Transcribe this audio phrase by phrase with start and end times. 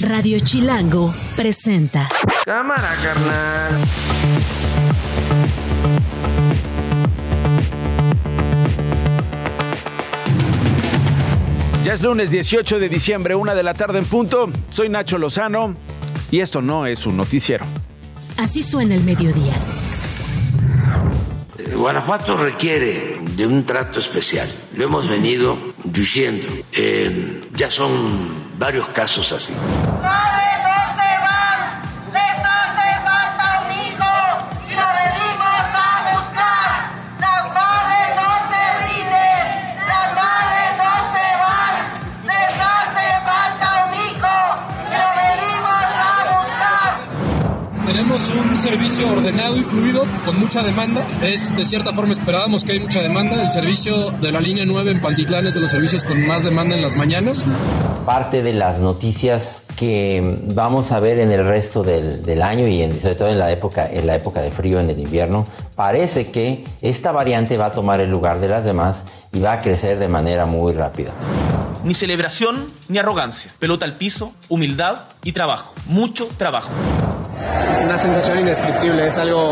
[0.00, 2.08] Radio Chilango presenta.
[2.44, 3.72] Cámara, carnal.
[11.82, 14.48] Ya es lunes 18 de diciembre, una de la tarde en punto.
[14.70, 15.74] Soy Nacho Lozano
[16.30, 17.64] y esto no es un noticiero.
[18.36, 19.54] Así suena el mediodía.
[21.58, 24.48] Eh, Guanajuato requiere de un trato especial.
[24.76, 26.46] Lo hemos venido diciendo.
[26.72, 29.54] Eh, ya son varios casos así.
[48.98, 51.06] Servicio ordenado y fluido con mucha demanda.
[51.22, 53.40] Es de cierta forma esperábamos que hay mucha demanda.
[53.42, 56.74] El servicio de la línea 9 en Pantitlán es de los servicios con más demanda
[56.74, 57.44] en las mañanas.
[58.04, 62.82] parte de las noticias que vamos a ver en el resto del, del año y
[62.82, 65.46] en- sobre todo en la época en la época de frío en el invierno
[65.76, 69.58] parece que esta variante va a tomar el lugar de las demás y va a
[69.60, 71.12] crecer de manera muy rápida.
[71.84, 73.52] Ni celebración ni arrogancia.
[73.58, 75.72] Pelota al piso, humildad y trabajo.
[75.86, 76.70] Mucho trabajo.
[77.84, 79.50] Una sensación indescriptible, es algo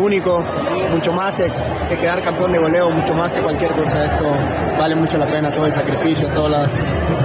[0.00, 0.44] único,
[0.92, 1.50] mucho más que,
[1.88, 4.02] que quedar campeón de goleo, mucho más que cualquier cosa.
[4.04, 4.30] Esto
[4.78, 6.68] vale mucho la pena, todo el sacrificio, todo la-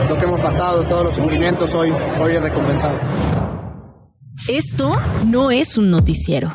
[0.10, 3.00] lo que hemos pasado, todos los sufrimientos, hoy, hoy es recompensado.
[4.50, 4.92] Esto
[5.28, 6.52] no es un noticiero.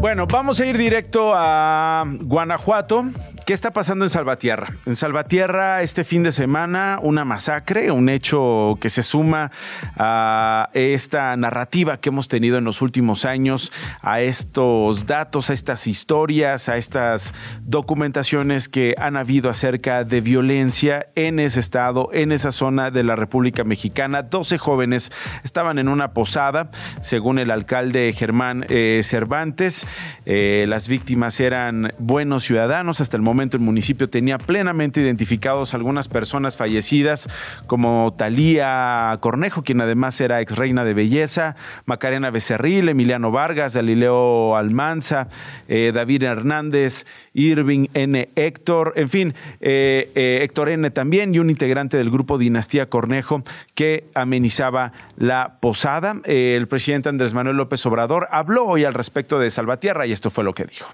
[0.00, 3.04] Bueno, vamos a ir directo a Guanajuato.
[3.46, 4.74] ¿Qué está pasando en Salvatierra?
[4.86, 9.52] En Salvatierra este fin de semana una masacre, un hecho que se suma
[9.96, 13.70] a esta narrativa que hemos tenido en los últimos años,
[14.02, 21.06] a estos datos, a estas historias, a estas documentaciones que han habido acerca de violencia
[21.14, 24.24] en ese estado, en esa zona de la República Mexicana.
[24.24, 25.12] 12 jóvenes
[25.44, 29.86] estaban en una posada, según el alcalde Germán eh, Cervantes.
[30.24, 33.00] Eh, las víctimas eran buenos ciudadanos.
[33.00, 37.28] Hasta el momento el municipio tenía plenamente identificados algunas personas fallecidas,
[37.66, 44.56] como Talía Cornejo, quien además era ex reina de belleza, Macarena Becerril, Emiliano Vargas, Galileo
[44.56, 45.28] Almanza,
[45.68, 48.30] eh, David Hernández, Irving N.
[48.34, 50.90] Héctor, en fin, eh, eh, Héctor N.
[50.90, 53.42] también y un integrante del grupo Dinastía Cornejo
[53.74, 56.16] que amenizaba la posada.
[56.24, 60.44] El presidente Andrés Manuel López Obrador habló hoy al respecto de Salvatierra y esto fue
[60.44, 60.86] lo que dijo.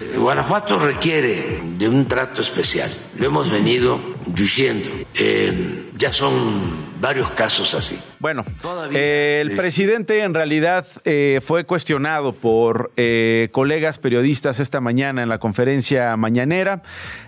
[0.00, 2.90] Eh, Guanajuato requiere de un trato especial.
[3.18, 4.90] Lo hemos venido diciendo.
[5.14, 7.98] Eh, ya son varios casos así.
[8.20, 14.80] Bueno, Todavía, eh, el presidente en realidad eh, fue cuestionado por eh, colegas periodistas esta
[14.80, 16.82] mañana en la conferencia mañanera.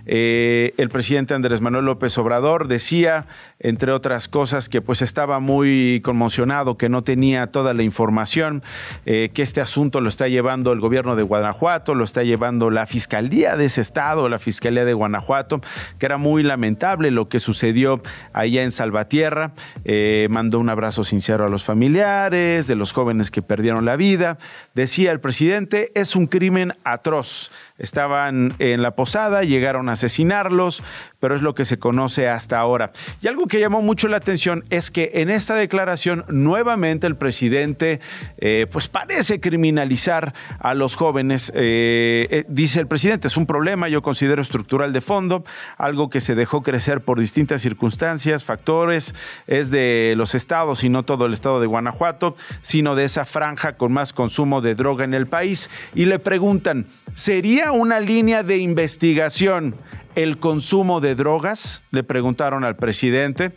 [0.06, 3.26] Eh, el presidente Andrés Manuel López Obrador decía,
[3.58, 8.62] entre otras cosas, que pues estaba muy conmocionado, que no tenía toda la información,
[9.06, 12.86] eh, que este asunto lo está llevando el gobierno de Guanajuato, lo está llevando la
[12.86, 15.62] fiscalía de ese estado, la fiscalía de Guanajuato,
[15.98, 18.02] que era muy lamentable lo que sucedió
[18.34, 19.52] allá en Salvatierra.
[19.84, 24.36] Eh, mandó un abrazo sincero a los familiares, de los jóvenes que perdieron la vida.
[24.74, 27.50] Decía el presidente, es un crimen atroz.
[27.78, 30.82] Estaban en la posada, llegaron a asesinarlos,
[31.18, 32.92] pero es lo que se conoce hasta ahora.
[33.22, 38.00] Y algo que llamó mucho la atención es que en esta declaración nuevamente el presidente
[38.38, 41.52] eh, pues parece criminalizar a los jóvenes.
[41.54, 45.44] Eh, dice el presidente, es un problema, yo considero estructural de fondo,
[45.76, 49.14] algo que se dejó crecer por distintas circunstancias, factores,
[49.46, 53.76] es de los estados y no todo el estado de Guanajuato, sino de esa franja
[53.76, 55.70] con más consumo de droga en el país.
[55.94, 59.76] Y le preguntan, ¿sería una línea de investigación
[60.14, 61.82] el consumo de drogas?
[61.90, 63.52] Le preguntaron al presidente.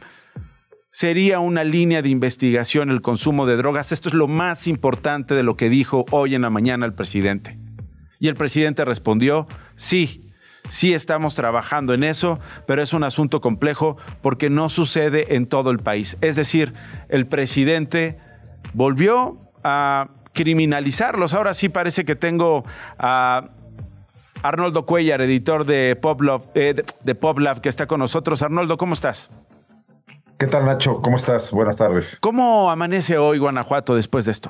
[0.92, 3.92] ¿Sería una línea de investigación el consumo de drogas?
[3.92, 7.63] Esto es lo más importante de lo que dijo hoy en la mañana el presidente.
[8.24, 10.32] Y el presidente respondió, sí,
[10.70, 15.72] sí estamos trabajando en eso, pero es un asunto complejo porque no sucede en todo
[15.72, 16.16] el país.
[16.22, 16.74] Es decir,
[17.10, 18.18] el presidente
[18.74, 21.34] volvió a criminalizarlos.
[21.34, 22.64] Ahora sí parece que tengo
[22.98, 23.50] a
[24.42, 28.42] Arnoldo Cuellar, editor de PopLab, eh, de, PopLab, que está con nosotros.
[28.42, 29.32] Arnoldo, ¿cómo estás?
[30.40, 31.02] ¿Qué tal, Nacho?
[31.02, 31.52] ¿Cómo estás?
[31.52, 32.20] Buenas tardes.
[32.22, 34.50] ¿Cómo amanece hoy Guanajuato después de esto?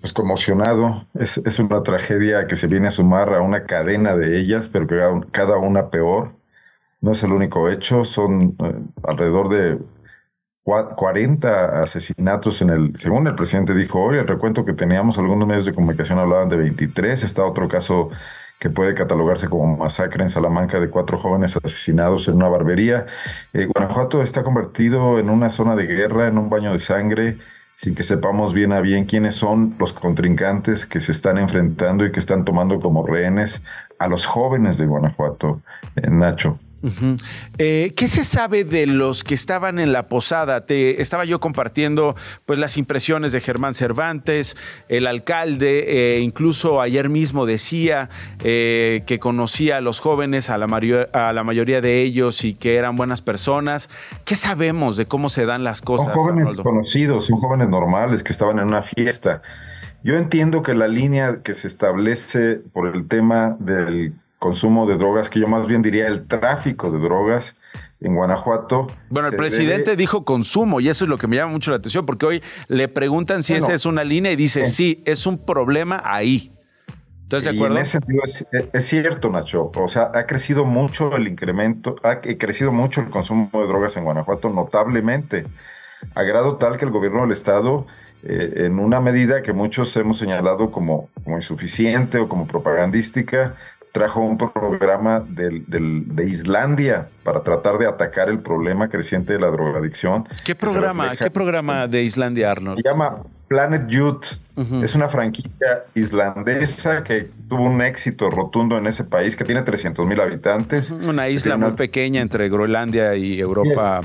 [0.00, 1.06] Pues conmocionado.
[1.14, 4.86] Es, es una tragedia que se viene a sumar a una cadena de ellas, pero
[4.86, 4.96] que
[5.30, 6.32] cada- una peor.
[7.00, 8.04] No es el único hecho.
[8.04, 9.78] Son eh, alrededor de
[10.64, 15.48] cua- 40 asesinatos en el, según el presidente dijo hoy, el recuento que teníamos, algunos
[15.48, 17.24] medios de comunicación hablaban de 23.
[17.24, 18.10] Está otro caso
[18.60, 23.06] que puede catalogarse como masacre en Salamanca de cuatro jóvenes asesinados en una barbería.
[23.52, 27.38] Eh, Guanajuato está convertido en una zona de guerra, en un baño de sangre,
[27.76, 32.12] sin que sepamos bien a bien quiénes son los contrincantes que se están enfrentando y
[32.12, 33.62] que están tomando como rehenes
[33.98, 35.60] a los jóvenes de Guanajuato,
[36.84, 37.16] eh.
[37.58, 40.66] Eh, ¿Qué se sabe de los que estaban en la posada?
[40.66, 42.14] Te estaba yo compartiendo
[42.46, 44.56] pues las impresiones de Germán Cervantes,
[44.88, 48.10] el alcalde, eh, incluso ayer mismo decía
[48.40, 50.66] eh, que conocía a los jóvenes, a la,
[51.12, 53.88] a la, mayoría de ellos y que eran buenas personas.
[54.24, 56.12] ¿Qué sabemos de cómo se dan las cosas?
[56.12, 59.42] Son jóvenes conocidos, son jóvenes normales que estaban en una fiesta.
[60.02, 64.12] Yo entiendo que la línea que se establece por el tema del
[64.44, 67.54] consumo de drogas, que yo más bien diría el tráfico de drogas
[68.02, 68.88] en Guanajuato.
[69.08, 72.04] Bueno, el presidente dijo consumo y eso es lo que me llama mucho la atención,
[72.04, 76.02] porque hoy le preguntan si esa es una línea y dice, sí, es un problema
[76.04, 76.52] ahí.
[77.22, 77.76] ¿Estás de acuerdo?
[77.76, 78.22] en ese sentido
[78.74, 79.72] es, cierto, Nacho.
[79.74, 84.04] O sea, ha crecido mucho el incremento, ha crecido mucho el consumo de drogas en
[84.04, 85.46] Guanajuato, notablemente,
[86.14, 87.86] a grado tal que el gobierno del Estado
[88.26, 93.54] eh, en una medida que muchos hemos señalado como, como, insuficiente o como propagandística,
[93.94, 99.46] trajo un programa del, de Islandia para tratar de atacar el problema creciente de la
[99.52, 100.28] drogadicción.
[100.44, 102.78] ¿Qué programa, ¿qué programa de Islandia, Arnold?
[102.78, 104.24] Se llama Planet Youth.
[104.82, 110.04] Es una franquicia islandesa que tuvo un éxito rotundo en ese país, que tiene 300
[110.06, 110.90] mil habitantes.
[110.90, 114.00] Una isla muy pequeña entre Groenlandia y Europa.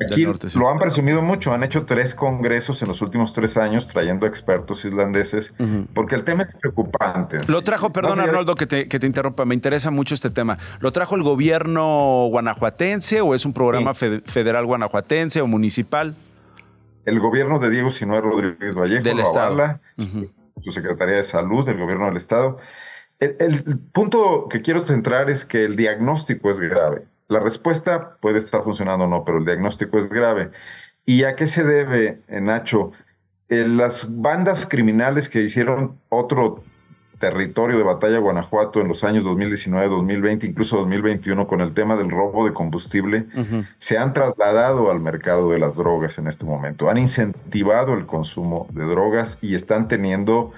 [0.00, 0.26] Aquí
[0.56, 4.84] lo han presumido mucho, han hecho tres congresos en los últimos tres años trayendo expertos
[4.84, 5.54] islandeses,
[5.94, 7.38] porque el tema es preocupante.
[7.48, 10.58] Lo trajo, perdón Arnoldo que te, que te, interrumpa, me interesa mucho este tema.
[10.80, 16.14] ¿Lo trajo el gobierno guanajuatense o es un programa federal guanajuatense o municipal?
[17.04, 19.80] El gobierno de Diego Sinue Rodríguez Vallejo, del Estado.
[20.62, 22.58] su Secretaría de Salud, del gobierno del Estado.
[23.20, 23.62] el
[23.92, 29.04] punto que quiero centrar es que el diagnóstico es grave la respuesta puede estar funcionando
[29.06, 30.50] o no, pero el diagnóstico es grave.
[31.06, 32.92] ¿Y a qué se debe, Nacho?
[33.48, 36.64] Eh, las bandas criminales que hicieron otro
[37.18, 42.10] territorio de batalla Guanajuato en los años 2019, 2020, incluso 2021 con el tema del
[42.10, 43.26] robo de combustible,
[43.78, 46.90] se han trasladado al mercado de las drogas en este momento.
[46.90, 50.52] Han incentivado el consumo de drogas y están teniendo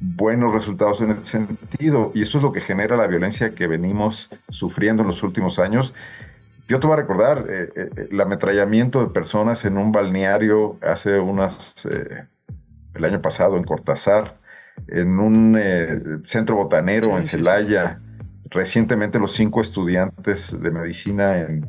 [0.00, 2.12] buenos resultados en ese sentido.
[2.14, 5.94] Y eso es lo que genera la violencia que venimos sufriendo en los últimos años.
[6.68, 11.18] Yo te voy a recordar eh, eh, el ametrallamiento de personas en un balneario hace
[11.18, 12.26] unas, eh,
[12.94, 14.38] el año pasado en Cortázar,
[14.86, 18.00] en un centro botanero en Celaya,
[18.50, 21.68] recientemente los cinco estudiantes de medicina en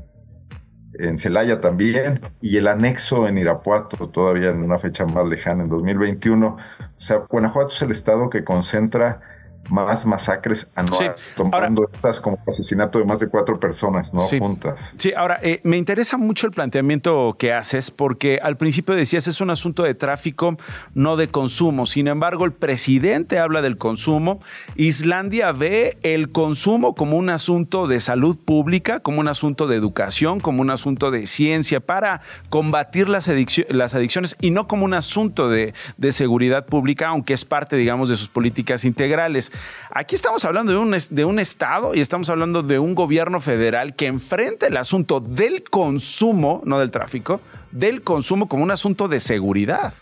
[0.93, 5.69] en Celaya también, y el anexo en Irapuato, todavía en una fecha más lejana, en
[5.69, 6.47] 2021.
[6.57, 9.21] O sea, Guanajuato es el estado que concentra
[9.69, 14.21] más masacres anuales, tomando estas como asesinato de más de cuatro personas, ¿no?
[14.21, 14.93] Juntas.
[14.97, 19.41] Sí, ahora, eh, me interesa mucho el planteamiento que haces, porque al principio decías es
[19.41, 20.57] un asunto de tráfico,
[20.93, 21.85] no de consumo.
[21.85, 24.39] Sin embargo, el presidente habla del consumo.
[24.75, 30.39] Islandia ve el consumo como un asunto de salud pública, como un asunto de educación,
[30.39, 33.29] como un asunto de ciencia para combatir las,
[33.69, 38.09] las adicciones y no como un asunto de, de seguridad pública, aunque es parte, digamos,
[38.09, 39.51] de sus políticas integrales.
[39.91, 43.95] Aquí estamos hablando de un, de un Estado y estamos hablando de un gobierno federal
[43.95, 47.41] que enfrenta el asunto del consumo, no del tráfico,
[47.71, 49.93] del consumo como un asunto de seguridad.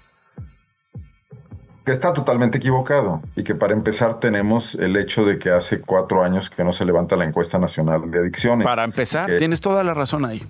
[1.86, 6.22] Que está totalmente equivocado y que para empezar tenemos el hecho de que hace cuatro
[6.22, 8.66] años que no se levanta la encuesta nacional de adicciones.
[8.66, 10.46] Para empezar, tienes toda la razón ahí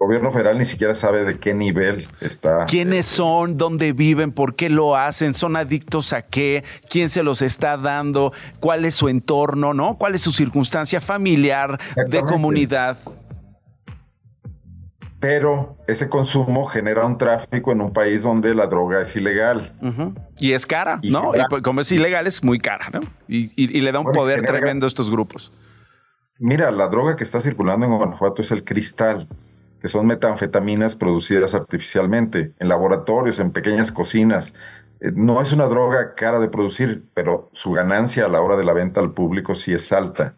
[0.00, 2.64] gobierno federal ni siquiera sabe de qué nivel está.
[2.64, 3.58] ¿Quiénes son?
[3.58, 4.32] ¿Dónde viven?
[4.32, 5.34] ¿Por qué lo hacen?
[5.34, 6.64] ¿Son adictos a qué?
[6.88, 8.32] ¿Quién se los está dando?
[8.60, 9.74] ¿Cuál es su entorno?
[9.74, 9.98] ¿No?
[9.98, 11.78] ¿Cuál es su circunstancia familiar,
[12.08, 12.96] de comunidad?
[15.20, 19.74] Pero ese consumo genera un tráfico en un país donde la droga es ilegal.
[20.38, 21.34] Y es cara, ¿no?
[21.34, 23.00] Y pues, como es ilegal, es muy cara, ¿no?
[23.28, 25.52] Y, le da un poder tremendo a estos grupos.
[26.38, 29.28] Mira, la droga que está circulando en Guanajuato es el cristal
[29.80, 34.54] que son metanfetaminas producidas artificialmente en laboratorios, en pequeñas cocinas.
[35.00, 38.64] Eh, no es una droga cara de producir, pero su ganancia a la hora de
[38.64, 40.36] la venta al público sí es alta.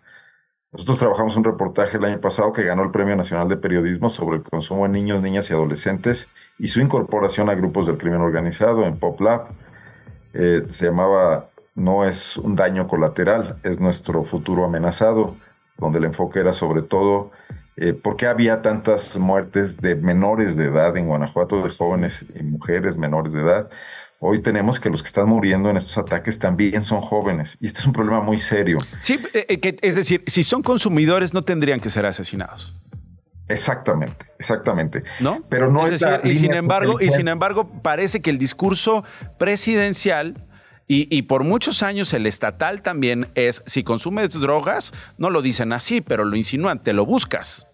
[0.71, 4.39] Nosotros trabajamos un reportaje el año pasado que ganó el Premio Nacional de Periodismo sobre
[4.39, 8.87] el consumo en niños, niñas y adolescentes y su incorporación a grupos del crimen organizado
[8.87, 9.49] en PopLab.
[10.33, 15.37] Eh, se llamaba No es un daño colateral, es nuestro futuro amenazado,
[15.77, 17.33] donde el enfoque era sobre todo
[17.77, 22.43] eh, ¿Por qué había tantas muertes de menores de edad en Guanajuato, de jóvenes y
[22.43, 23.71] mujeres menores de edad?
[24.25, 27.59] hoy tenemos que los que están muriendo en estos ataques también son jóvenes.
[27.61, 28.79] Y este es un problema muy serio.
[29.01, 32.77] Sí, eh, eh, es decir, si son consumidores no tendrían que ser asesinados.
[33.49, 35.03] Exactamente, exactamente.
[35.19, 35.43] ¿No?
[35.49, 39.05] Pero no es, decir, y sin embargo, y sin embargo, parece que el discurso
[39.39, 40.47] presidencial
[40.95, 45.73] y, y, por muchos años el estatal también es, si consumes drogas, no lo dicen
[45.73, 47.67] así, pero lo insinúan, te lo buscas.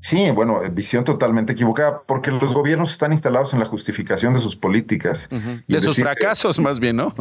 [0.00, 4.56] Sí, bueno, visión totalmente equivocada, porque los gobiernos están instalados en la justificación de sus
[4.56, 5.28] políticas.
[5.66, 7.14] De sus fracasos, más bien, ¿no?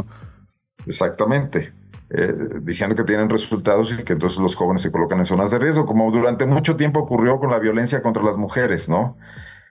[0.86, 1.74] Exactamente.
[2.10, 5.60] Eh, diciendo que tienen resultados y que entonces los jóvenes se colocan en zonas de
[5.60, 9.18] riesgo, como durante mucho tiempo ocurrió con la violencia contra las mujeres, ¿no?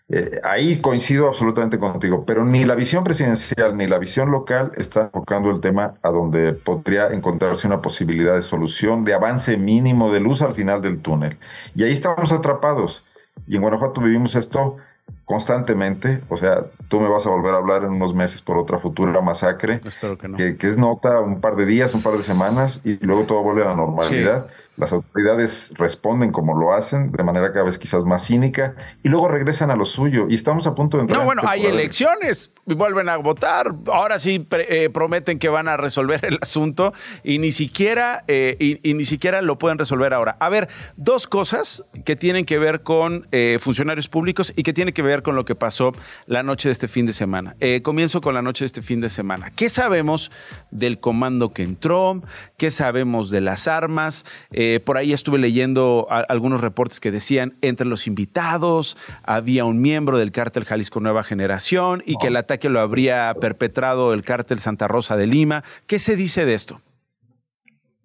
[0.08, 5.02] Eh, ahí coincido absolutamente contigo, pero ni la visión presidencial ni la visión local está
[5.02, 10.20] enfocando el tema a donde podría encontrarse una posibilidad de solución, de avance mínimo de
[10.20, 11.38] luz al final del túnel.
[11.74, 13.04] Y ahí estamos atrapados.
[13.48, 14.76] Y en Guanajuato vivimos esto
[15.24, 18.78] constantemente, o sea, tú me vas a volver a hablar en unos meses por otra
[18.78, 20.36] futura masacre, Espero que, no.
[20.36, 23.62] que, es nota un par de días, un par de semanas y luego todo vuelve
[23.62, 24.46] a la normalidad.
[24.46, 24.52] Sí.
[24.76, 29.28] Las autoridades responden como lo hacen, de manera cada vez quizás más cínica, y luego
[29.28, 30.26] regresan a lo suyo.
[30.28, 31.20] Y estamos a punto de entrar.
[31.20, 33.74] No, bueno, hay elecciones, vuelven a votar.
[33.86, 36.92] Ahora sí eh, prometen que van a resolver el asunto
[37.24, 40.36] y ni siquiera eh, y, y, ni siquiera lo pueden resolver ahora.
[40.40, 44.92] A ver, dos cosas que tienen que ver con eh, funcionarios públicos y que tienen
[44.92, 45.92] que ver con lo que pasó
[46.26, 47.56] la noche de este fin de semana.
[47.60, 49.50] Eh, comienzo con la noche de este fin de semana.
[49.54, 50.30] ¿Qué sabemos
[50.70, 52.22] del comando que entró?
[52.56, 54.24] ¿Qué sabemos de las armas?
[54.50, 59.80] Eh, por ahí estuve leyendo a, algunos reportes que decían entre los invitados había un
[59.80, 62.18] miembro del cártel Jalisco Nueva Generación y oh.
[62.18, 65.64] que el ataque lo habría perpetrado el cártel Santa Rosa de Lima.
[65.86, 66.80] ¿Qué se dice de esto?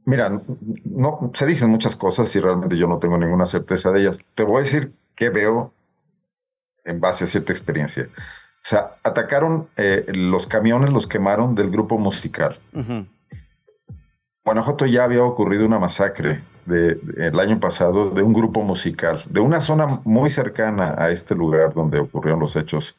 [0.06, 0.41] Mira,
[0.86, 4.25] no, se dicen muchas cosas y realmente yo no tengo ninguna certeza de ellas.
[4.36, 5.74] Te voy a decir qué veo
[6.84, 8.10] en base a cierta experiencia.
[8.63, 12.60] O sea, atacaron eh, los camiones, los quemaron del grupo musical.
[12.74, 13.08] Uh -huh.
[14.44, 19.39] Guanajuato ya había ocurrido una masacre de, el año pasado de un grupo musical, de
[19.39, 22.96] una zona muy cercana a este lugar donde ocurrieron los hechos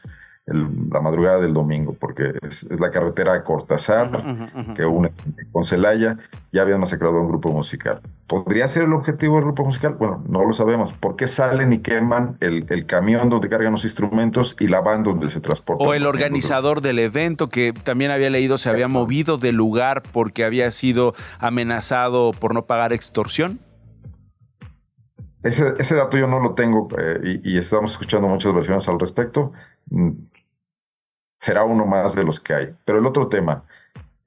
[0.47, 4.59] el, la madrugada del domingo, porque es, es la carretera a Cortázar, uh -huh, uh
[4.59, 4.75] -huh.
[4.75, 5.13] que une
[5.53, 6.19] con Celaya,
[6.53, 8.01] ya habían masacrado a un grupo musical.
[8.27, 9.95] ¿Podría ser el objetivo del grupo musical?
[9.99, 10.93] Bueno, no lo sabemos.
[10.93, 15.05] ¿Por qué salen y queman el, el camión donde cargan los instrumentos y la van
[15.05, 15.87] donde se transportan?
[15.87, 20.45] O el organizador del evento, que también había leído, se había movido del lugar porque
[20.45, 23.61] había sido amenazado por no pagar extorsión.
[25.45, 29.01] Ese, ese dato yo no lo tengo eh, y, y, estamos escuchando muchas versiones al
[29.01, 29.53] respecto.
[31.43, 32.75] Será uno más de los que hay.
[32.85, 33.65] Pero el otro tema,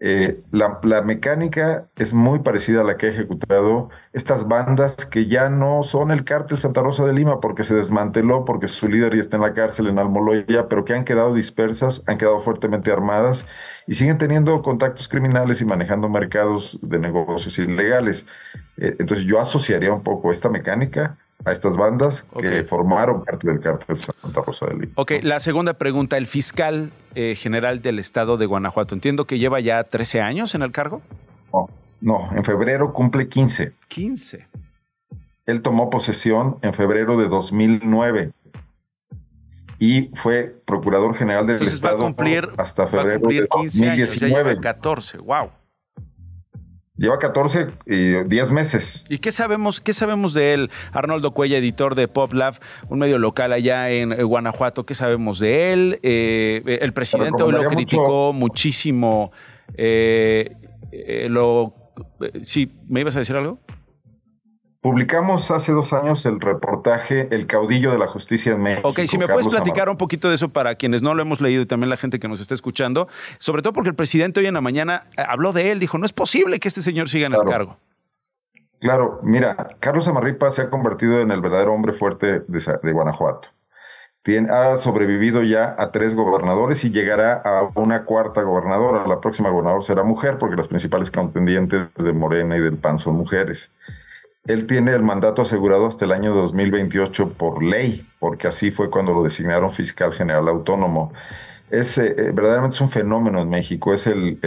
[0.02, 5.26] eh, la, la, mecánica es muy parecida a la que ha ejecutado estas bandas que
[5.28, 9.16] ya no son el cártel Santa Rosa de Lima porque se desmanteló, porque su líder
[9.16, 12.92] ya está en la cárcel en Almoloya, pero que han quedado dispersas, han quedado fuertemente
[12.92, 13.46] armadas
[13.88, 18.28] y siguen teniendo contactos criminales y manejando mercados de negocios ilegales.
[18.76, 22.50] Eh, entonces yo asociaría un poco esta mecánica a estas bandas okay.
[22.50, 24.94] que formaron parte del cártel Santa Rosa de Lima.
[24.96, 29.60] Ok, la segunda pregunta, el fiscal eh, general del estado de Guanajuato, entiendo que lleva
[29.60, 31.02] ya 13 años en el cargo.
[31.54, 31.70] No,
[32.02, 33.74] no, en febrero cumple 15.
[33.88, 34.48] 15.
[35.46, 38.32] Él tomó posesión en febrero de 2009
[39.78, 43.42] y fue procurador general del Entonces estado va a cumplir, hasta febrero va a cumplir
[43.44, 43.92] de 15 2019.
[43.92, 45.50] años, ya lleva 14, wow.
[46.98, 49.06] Lleva 14 y 10 meses.
[49.10, 50.72] ¿Y qué sabemos, qué sabemos de él?
[50.94, 54.86] Arnoldo Cuella, editor de PopLab, un medio local allá en Guanajuato.
[54.86, 56.00] ¿Qué sabemos de él?
[56.04, 58.34] Eh, el presidente hoy lo criticó mucho.
[58.34, 59.32] muchísimo.
[59.76, 60.56] Eh,
[60.92, 61.76] eh, lo,
[62.44, 63.60] sí, ¿me ibas a decir algo?
[64.86, 68.88] Publicamos hace dos años el reportaje El caudillo de la justicia en México.
[68.88, 69.94] Ok, si me Carlos puedes platicar Amaro.
[69.94, 72.28] un poquito de eso para quienes no lo hemos leído y también la gente que
[72.28, 73.08] nos está escuchando,
[73.40, 76.06] sobre todo porque el presidente hoy en la mañana eh, habló de él, dijo, no
[76.06, 77.48] es posible que este señor siga en claro.
[77.48, 77.78] el cargo.
[78.80, 83.48] Claro, mira, Carlos Amarripa se ha convertido en el verdadero hombre fuerte de, de Guanajuato.
[84.52, 89.08] Ha sobrevivido ya a tres gobernadores y llegará a una cuarta gobernadora.
[89.08, 93.16] La próxima gobernadora será mujer porque las principales contendientes de Morena y del PAN son
[93.16, 93.72] mujeres.
[94.48, 99.14] Él tiene el mandato asegurado hasta el año 2028 por ley, porque así fue cuando
[99.14, 101.12] lo designaron fiscal general autónomo.
[101.72, 104.38] Es, eh, verdaderamente es un fenómeno en México, es el,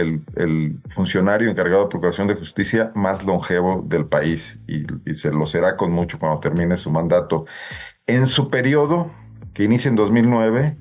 [0.91, 5.75] funcionario encargado de Procuración de Justicia más longevo del país y, y, se lo será
[5.75, 7.45] con mucho cuando termine su mandato.
[8.07, 9.11] En su periodo,
[9.53, 10.77] que inicia en 2009,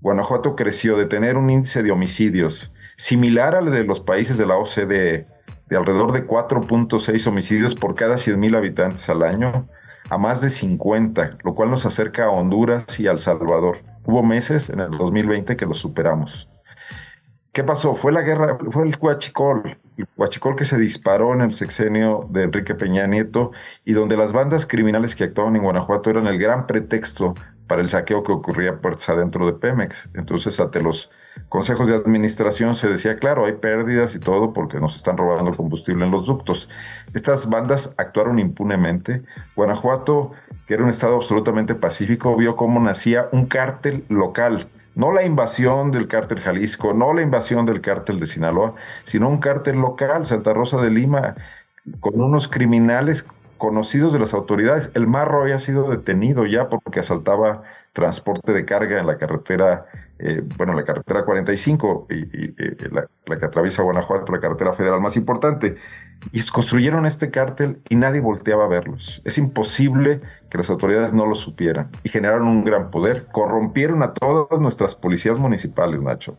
[0.00, 4.56] Guanajuato creció de tener un índice de homicidios similar al de los países de la
[4.56, 5.26] OCDE,
[5.68, 9.66] de alrededor de 4.6 homicidios por cada 100.000 habitantes al año
[10.10, 13.78] a más de 50, lo cual nos acerca a Honduras y a El Salvador.
[14.04, 16.48] Hubo meses en el 2020 que los superamos.
[17.52, 17.94] ¿Qué pasó?
[17.94, 22.44] Fue la guerra, fue el Huachicol, el Huachicol que se disparó en el sexenio de
[22.44, 23.52] Enrique Peña Nieto
[23.84, 27.34] y donde las bandas criminales que actuaban en Guanajuato eran el gran pretexto
[27.72, 30.10] para el saqueo que ocurría puertas adentro de Pemex.
[30.12, 31.10] Entonces, ante los
[31.48, 36.04] consejos de administración se decía, claro, hay pérdidas y todo porque nos están robando combustible
[36.04, 36.68] en los ductos.
[37.14, 39.22] Estas bandas actuaron impunemente.
[39.56, 40.32] Guanajuato,
[40.66, 45.90] que era un estado absolutamente pacífico, vio cómo nacía un cártel local no la invasión
[45.92, 48.74] del cártel Jalisco, no la invasión del cártel de Sinaloa,
[49.04, 51.34] sino un cártel local, Santa Rosa de Lima,
[52.00, 53.26] con unos criminales
[53.62, 54.90] conocidos de las autoridades.
[54.94, 59.86] El Marro había sido detenido ya porque asaltaba transporte de carga en la carretera,
[60.18, 62.54] eh, bueno, la carretera 45 y, y,
[62.90, 65.76] la, la, que atraviesa Guanajuato, la carretera federal más importante.
[66.32, 69.22] Y construyeron este cártel y nadie volteaba a verlos.
[69.24, 71.92] Es imposible que las autoridades no lo supieran.
[72.02, 73.28] Y generaron un gran poder.
[73.30, 76.36] Corrompieron a todas nuestras policías municipales, Nacho.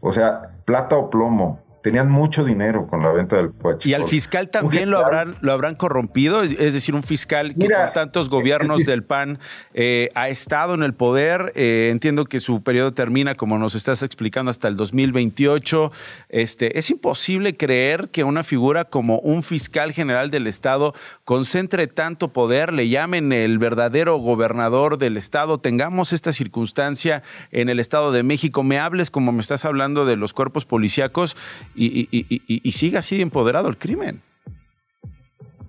[0.00, 3.88] O sea, plata o plomo tenían mucho dinero con la venta del coche.
[3.88, 6.42] ¿Y al fiscal también lo habrán, lo habrán corrompido?
[6.42, 9.38] Es decir, un fiscal que con tantos gobiernos del PAN
[9.74, 11.52] eh, ha estado en el poder.
[11.56, 15.92] Eh, entiendo que su periodo termina, como nos estás explicando, hasta el 2028.
[16.28, 22.28] Este, es imposible creer que una figura como un fiscal general del Estado concentre tanto
[22.28, 28.22] poder, le llamen el verdadero gobernador del Estado, tengamos esta circunstancia en el Estado de
[28.22, 28.62] México.
[28.62, 31.36] Me hables como me estás hablando de los cuerpos policíacos
[31.74, 34.22] y, y, siga así empoderado el crimen.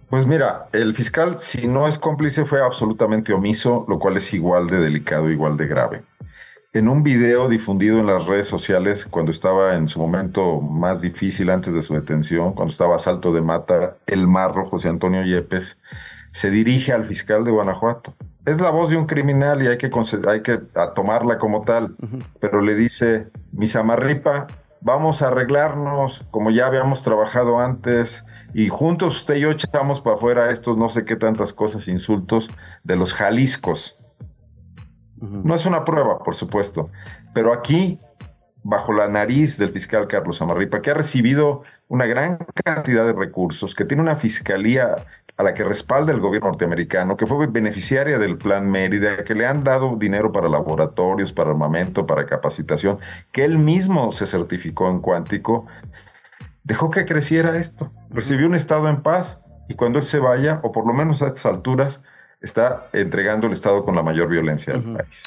[0.09, 4.67] Pues mira, el fiscal, si no es cómplice, fue absolutamente omiso, lo cual es igual
[4.67, 6.03] de delicado, igual de grave.
[6.73, 11.49] En un video difundido en las redes sociales, cuando estaba en su momento más difícil
[11.49, 15.77] antes de su detención, cuando estaba a salto de mata, el marro José Antonio Yepes
[16.31, 18.15] se dirige al fiscal de Guanajuato.
[18.45, 19.89] Es la voz de un criminal y hay que,
[20.27, 20.59] hay que
[20.95, 21.95] tomarla como tal,
[22.39, 24.47] pero le dice, mi samarripa,
[24.83, 30.17] vamos a arreglarnos como ya habíamos trabajado antes y juntos usted y yo echamos para
[30.17, 32.49] afuera estos no sé qué tantas cosas, insultos
[32.83, 33.97] de los Jaliscos.
[35.21, 36.89] No es una prueba, por supuesto,
[37.33, 37.97] pero aquí,
[38.61, 43.73] bajo la nariz del fiscal Carlos Amarripa, que ha recibido una gran cantidad de recursos,
[43.73, 45.05] que tiene una fiscalía
[45.37, 49.47] a la que respalda el gobierno norteamericano, que fue beneficiaria del Plan Mérida, que le
[49.47, 52.99] han dado dinero para laboratorios, para armamento, para capacitación,
[53.31, 55.65] que él mismo se certificó en cuántico,
[56.63, 57.91] dejó que creciera esto.
[58.11, 61.27] Recibió un Estado en paz y cuando él se vaya, o por lo menos a
[61.27, 62.03] estas alturas,
[62.41, 65.23] está entregando el Estado con la mayor violencia del país.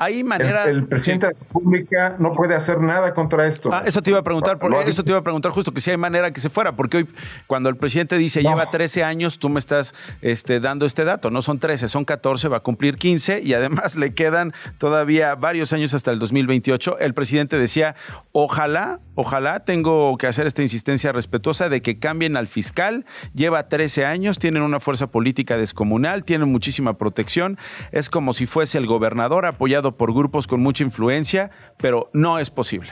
[0.00, 0.64] Hay manera.
[0.64, 3.70] El, presidente de la República no puede hacer nada contra esto.
[3.72, 5.90] Ah, eso te iba a preguntar, por, eso te iba a preguntar justo que si
[5.90, 7.08] hay manera que se fuera, porque hoy,
[7.48, 11.30] cuando el presidente dice lleva 13 años, tú me estás este, dando este dato.
[11.30, 15.72] No son 13, son 14, va a cumplir 15 y además le quedan todavía varios
[15.72, 17.00] años hasta el 2028.
[17.00, 17.96] El presidente decía:
[18.30, 23.04] ojalá, ojalá tengo que hacer esta insistencia respetuosa de que cambien al fiscal.
[23.34, 27.58] Lleva 13 años, tienen una fuerza política descomunal, tienen muchísima protección.
[27.90, 32.50] Es como si fuese el gobernador apoyado por grupos con mucha influencia, pero no es
[32.50, 32.90] posible.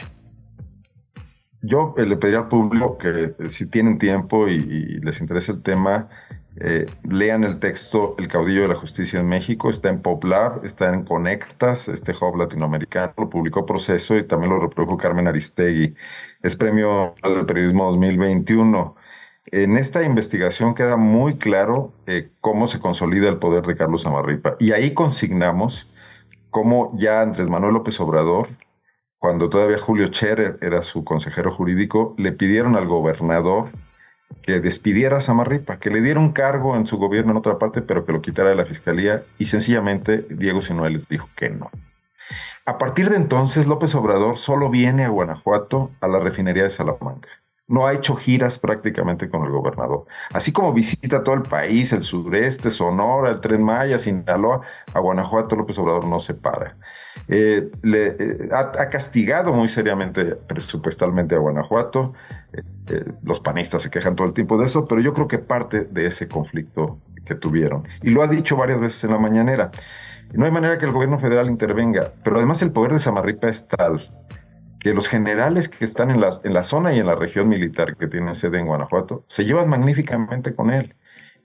[1.66, 5.62] Yo eh, le pediría al público que eh, si tienen tiempo y, les interesa el
[5.62, 6.08] tema,
[6.58, 10.92] eh, lean el texto El caudillo de la justicia en México, está en Poplar, está
[10.92, 15.94] en Conectas, este hub latinoamericano, lo publicó Proceso y también lo reprodujo Carmen Aristegui.
[16.42, 18.94] Es premio al periodismo 2021.
[19.46, 21.92] En esta investigación queda muy claro
[22.40, 25.88] cómo se consolida el poder de Carlos Amarripa y ahí consignamos
[26.56, 28.48] cómo ya Andrés Manuel López Obrador,
[29.18, 33.68] cuando todavía Julio Scherer era su consejero jurídico, le pidieron al gobernador
[34.40, 37.82] que despidiera a Samarripa, que le diera un cargo en su gobierno en otra parte,
[37.82, 41.70] pero que lo quitara de la fiscalía, y sencillamente Diego Sinuel les dijo que no.
[42.64, 47.28] A partir de entonces, López Obrador solo viene a Guanajuato a la refinería de Salamanca
[47.68, 50.06] no ha hecho giras prácticamente con el gobernador.
[50.30, 54.60] Así como visita todo el país, el sureste, Sonora, el Tren Maya, Sinaloa,
[54.92, 56.76] a Guanajuato López Obrador no se para.
[57.28, 62.14] Eh, eh, ha, castigado muy seriamente presupuestalmente a Guanajuato.
[62.52, 65.84] Eh, los panistas se quejan todo el tiempo de eso, pero yo creo que parte
[65.84, 67.88] de ese conflicto que tuvieron.
[68.02, 69.72] Y lo ha dicho varias veces en la mañanera.
[70.32, 73.66] No hay manera que el gobierno federal intervenga, pero además el poder de Samarripa es
[73.66, 74.08] tal
[74.86, 77.96] que los generales que están en la, en la zona y en la región militar
[77.96, 80.94] que tienen sede en Guanajuato se llevan magníficamente con él.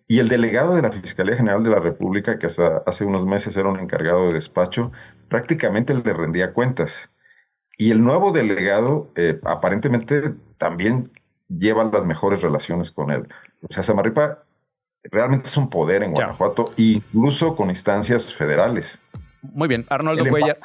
[0.08, 3.58] Y el delegado de la Fiscalía General de la República, que hasta hace unos meses
[3.58, 4.92] era un encargado de despacho,
[5.28, 7.10] prácticamente le rendía cuentas.
[7.80, 11.10] Y el nuevo delegado eh, aparentemente también
[11.50, 13.28] lleva las mejores relaciones con él.
[13.68, 14.44] O sea, Samarripa
[15.06, 19.02] realmente es un poder en Guanajuato, incluso con instancias federales.
[19.42, 20.60] Muy bien, Arnoldo Cuellar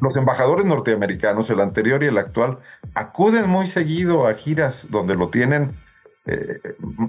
[0.00, 2.58] los embajadores norteamericanos, el anterior y el actual,
[2.94, 5.74] acuden muy seguido a giras donde lo tienen.
[6.28, 6.58] eh,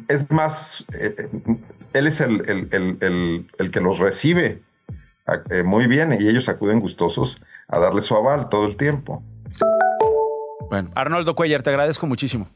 [0.10, 1.28] es más, eh,
[1.94, 2.68] él es el, el-
[3.02, 4.62] el- el- que los recibe
[5.26, 9.24] a- eh, muy bien y ellos acuden gustosos a darle su aval todo el tiempo.
[10.70, 12.48] Bueno, Arnoldo Cuellar, te agradezco muchísimo.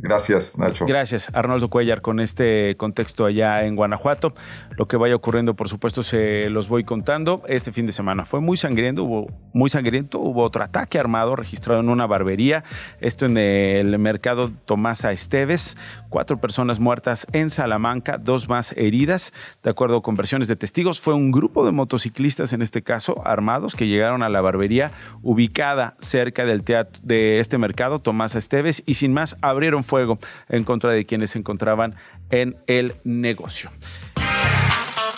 [0.00, 0.86] Gracias, Nacho.
[0.86, 4.32] Gracias, Arnoldo Cuellar, con este contexto allá en Guanajuato.
[4.76, 7.42] Lo que vaya ocurriendo, por supuesto, se los voy contando.
[7.48, 11.80] Este fin de semana fue muy sangriento, hubo muy sangriento, hubo otro ataque armado registrado
[11.80, 12.62] en una barbería,
[13.00, 15.76] esto en el mercado Tomasa Esteves,
[16.10, 19.32] cuatro personas muertas en Salamanca, dos más heridas,
[19.64, 21.00] de acuerdo con versiones de testigos.
[21.00, 25.96] Fue un grupo de motociclistas, en este caso, armados, que llegaron a la barbería ubicada
[25.98, 30.92] cerca del teatro de este mercado, Tomasa Esteves, y sin más abrieron fuego en contra
[30.92, 31.96] de quienes se encontraban
[32.30, 33.70] en el negocio.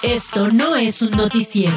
[0.02, 1.76] Esto no es un noticiero.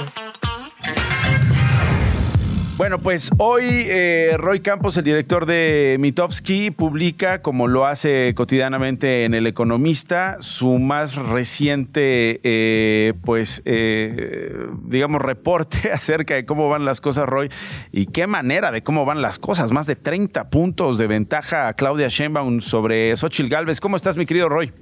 [2.76, 9.26] Bueno, pues hoy eh, Roy Campos, el director de Mitofsky, publica, como lo hace cotidianamente
[9.26, 16.84] en El Economista, su más reciente, eh, pues, eh, digamos, reporte acerca de cómo van
[16.84, 17.50] las cosas, Roy,
[17.92, 19.72] y qué manera de cómo van las cosas.
[19.72, 23.80] Más de 30 puntos de ventaja a Claudia Sheinbaum sobre Xochitl Galvez.
[23.82, 24.74] ¿Cómo estás, mi querido Roy?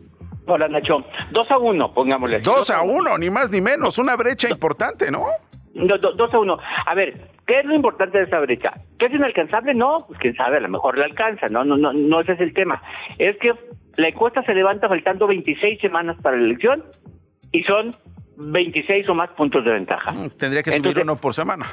[0.45, 1.03] Hola, Nacho.
[1.31, 2.39] Dos a uno, pongámosle.
[2.39, 3.97] Dos a uno, ni más ni menos.
[3.97, 5.25] Una brecha importante, ¿no?
[5.73, 6.57] Do- do- dos a uno.
[6.85, 8.73] A ver, ¿qué es lo importante de esa brecha?
[8.99, 9.73] ¿Que es inalcanzable?
[9.73, 12.41] No, pues quién sabe, a lo mejor la alcanza, no, no, no, no ese es
[12.41, 12.81] el tema.
[13.17, 13.53] Es que
[13.95, 16.83] la encuesta se levanta faltando 26 semanas para la elección
[17.51, 17.95] y son
[18.37, 20.13] 26 o más puntos de ventaja.
[20.37, 21.65] Tendría que subir Entonces- uno por semana.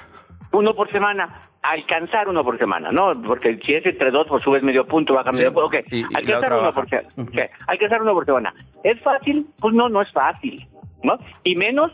[0.52, 3.20] Uno por semana, alcanzar uno por semana, ¿no?
[3.22, 5.54] Porque si es entre dos, pues subes medio punto, baja medio Sí.
[5.54, 5.66] punto.
[5.66, 7.08] Ok, Y- y alcanzar uno por semana.
[7.18, 8.54] Ok, alcanzar uno por semana.
[8.84, 9.46] ¿Es fácil?
[9.60, 10.66] Pues no, no es fácil,
[11.02, 11.18] ¿no?
[11.44, 11.92] Y menos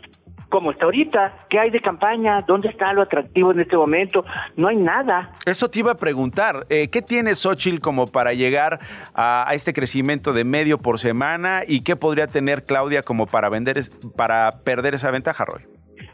[0.55, 1.33] como está ahorita.
[1.49, 2.41] ¿Qué hay de campaña?
[2.47, 4.23] ¿Dónde está lo atractivo en este momento?
[4.55, 5.31] No hay nada.
[5.45, 8.79] Eso te iba a preguntar, eh, ¿qué tiene Xochitl como para llegar
[9.13, 13.49] a, a este crecimiento de medio por semana y qué podría tener Claudia como para
[13.49, 15.63] vender es- para perder esa ventaja, Roy?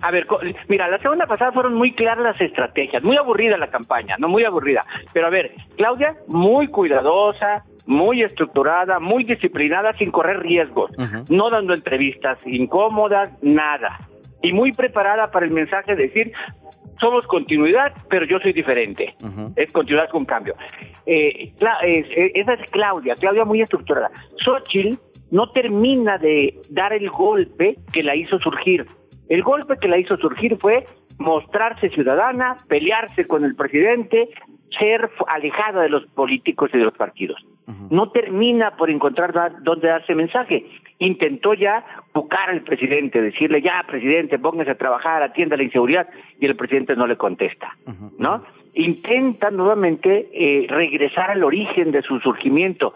[0.01, 0.25] A ver,
[0.67, 4.43] mira, la semana pasada fueron muy claras las estrategias, muy aburrida la campaña, no muy
[4.43, 4.83] aburrida.
[5.13, 10.91] Pero a ver, Claudia, muy cuidadosa, muy estructurada, muy disciplinada, sin correr riesgos,
[11.29, 14.07] no dando entrevistas incómodas, nada.
[14.41, 16.31] Y muy preparada para el mensaje de decir,
[16.99, 19.15] somos continuidad, pero yo soy diferente.
[19.55, 20.55] Es continuidad con cambio.
[21.05, 21.51] Eh,
[21.83, 24.11] es- eh, esa es Claudia, Claudia muy estructurada.
[24.43, 24.95] Xochitl
[25.31, 28.85] no termina de dar el golpe que la hizo surgir.
[29.29, 30.85] El golpe que la hizo surgir fue
[31.17, 34.29] mostrarse ciudadana, pelearse con el presidente,
[34.77, 37.43] ser alejada de los políticos y de los partidos.
[37.89, 40.65] No termina por encontrar da- dónde darse mensaje.
[40.99, 46.07] Intentó ya buscar al presidente, decirle ya, presidente, póngase a trabajar, atienda la inseguridad,
[46.39, 47.75] y el presidente no le contesta,
[48.17, 48.43] ¿no?
[48.73, 52.93] Intenta nuevamente eh, regresar al origen de su surgimiento,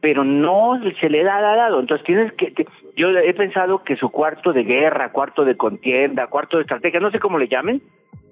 [0.00, 1.80] pero no se le da dado.
[1.80, 6.26] Entonces tienes que, te- yo he pensado que su cuarto de guerra, cuarto de contienda,
[6.28, 7.82] cuarto de estrategia, no sé cómo le llamen,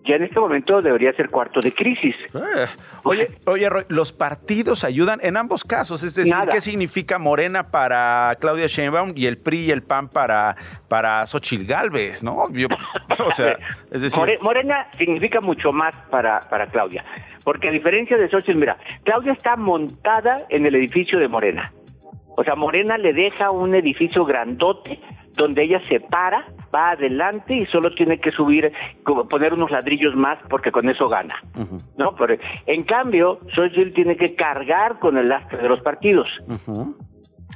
[0.04, 2.14] ya en este momento debería ser cuarto de crisis.
[2.34, 2.66] Eh,
[3.04, 6.02] Oye, oye, Roy, ¿los partidos ayudan en ambos casos?
[6.02, 6.52] Es decir, Nada.
[6.52, 10.56] ¿qué significa Morena para Claudia Sheinbaum y el PRI y el PAN para,
[10.88, 12.50] para Xochitl Galvez, no?
[12.52, 12.68] Yo-
[13.26, 13.58] o sea,
[13.90, 14.18] es decir...
[14.18, 17.04] More- Morena significa mucho más para, para Claudia,
[17.44, 21.72] porque a diferencia de Xochitl, mira, Claudia está montada en el edificio de Morena.
[22.36, 24.98] O sea, Morena le deja un edificio grandote
[25.34, 28.72] donde ella se para, va adelante y solo tiene que subir,
[29.04, 31.36] como poner unos ladrillos más porque con eso gana.
[31.96, 32.14] ¿no?
[32.16, 36.28] Pero, en cambio, Xochitl tiene que cargar con el lastre de los partidos.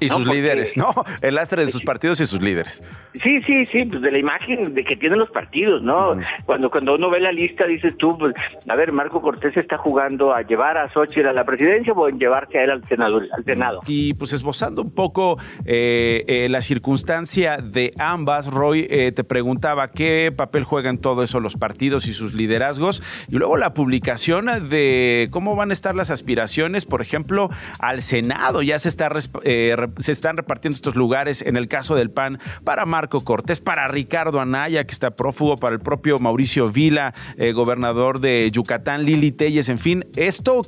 [0.00, 0.94] Y No, sus porque- líderes, ¿no?
[1.22, 2.82] El lastre de sus partidos y sus líderes.
[3.22, 6.18] Sí, sí, sí, pues de la imagen de que tienen los partidos, ¿no?
[6.44, 8.34] Cuando cuando uno ve la lista dices tú, pues,
[8.68, 12.18] a ver, Marco Cortés está jugando a llevar a Xochitl a la presidencia o en
[12.18, 13.20] llevarse a él al senado.
[13.34, 13.80] Al senado.
[13.86, 19.90] Y pues esbozando un poco eh, eh, la circunstancia de ambas, Roy eh, te preguntaba
[19.92, 23.02] qué papel juegan todo eso los partidos y sus liderazgos.
[23.28, 28.62] Y luego la publicación de cómo van a estar las aspiraciones, por ejemplo, al Senado.
[28.62, 29.10] Ya se, está,
[29.44, 33.88] eh, se están repartiendo estos lugares, en el caso del PAN, para Marco Cortés, para
[33.88, 39.32] Ricardo Anaya, que está prófugo, para el propio Mauricio Vila, eh, gobernador de Yucatán, Lili
[39.32, 40.04] Telles, en fin.
[40.16, 40.62] Esto,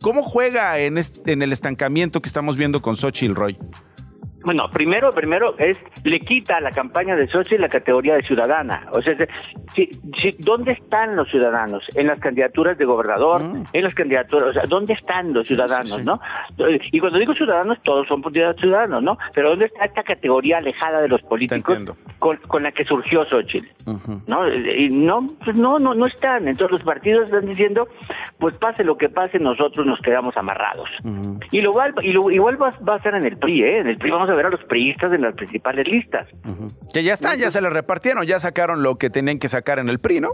[0.00, 3.58] ¿cómo juega en, en el estancamiento que estamos viendo con Xochitl, Roy?
[4.44, 8.86] Bueno, primero, primero es le quita a la campaña de Xochitl la categoría de ciudadana.
[8.92, 9.14] O sea,
[9.74, 11.82] si, si, ¿dónde están los ciudadanos?
[11.94, 13.64] En las candidaturas de gobernador, Mm.
[13.72, 16.20] en las candidaturas, o sea, ¿dónde están los ciudadanos, no?
[16.92, 19.18] Y cuando digo ciudadanos, todos son ciudadanos, ¿no?
[19.34, 21.78] Pero ¿dónde está esta categoría alejada de los políticos
[22.18, 23.66] con, con la que surgió Xochitl?
[24.26, 24.48] ¿no?
[24.52, 26.48] Y no, pues no, no, no están.
[26.48, 27.88] Entonces los partidos están diciendo,
[28.38, 30.88] pues pase lo que pase, nosotros nos quedamos amarrados.
[31.50, 33.78] Y lo igual, y lo, igual va, va, a ser en el PRI, ¿eh?
[33.78, 36.28] En el PRI vamos a ver a los priistas en las principales listas.
[36.92, 39.88] Que ya está, ya se les repartieron, ya sacaron lo que tenían que sacar en
[39.88, 40.30] el PRI, ¿no?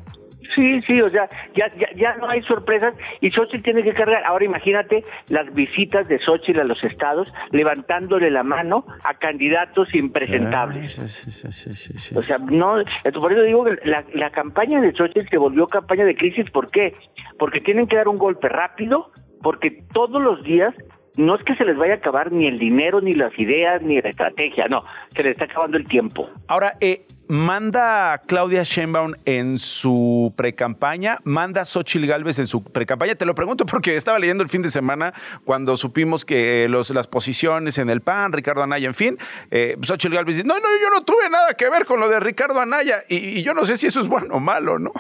[0.55, 4.25] Sí, sí, o sea, ya, ya, ya no hay sorpresas y Xochitl tiene que cargar.
[4.25, 10.95] Ahora imagínate las visitas de Xochitl a los estados levantándole la mano a candidatos impresentables.
[10.95, 12.17] Sí, sí, sí.
[12.17, 12.77] O sea, no,
[13.15, 16.51] por eso digo que la, la campaña de Xochitl se volvió campaña de crisis.
[16.51, 16.95] ¿Por qué?
[17.39, 20.75] Porque tienen que dar un golpe rápido, porque todos los días
[21.21, 24.01] no es que se les vaya a acabar ni el dinero, ni las ideas, ni
[24.01, 26.29] la estrategia, no, se les está acabando el tiempo.
[26.49, 33.15] Ahora, eh, manda Claudia Sheinbaum en su precampaña, manda Xochitl Galvez en su precampaña.
[33.15, 35.13] Te lo pregunto porque estaba leyendo el fin de semana
[35.45, 39.19] cuando supimos que los, las posiciones en el PAN, Ricardo Anaya, en fin,
[39.51, 42.19] eh, Xochitl Galvez dice, no, no, yo no tuve nada que ver con lo de
[42.19, 44.93] Ricardo Anaya y, y yo no sé si eso es bueno o malo, ¿no?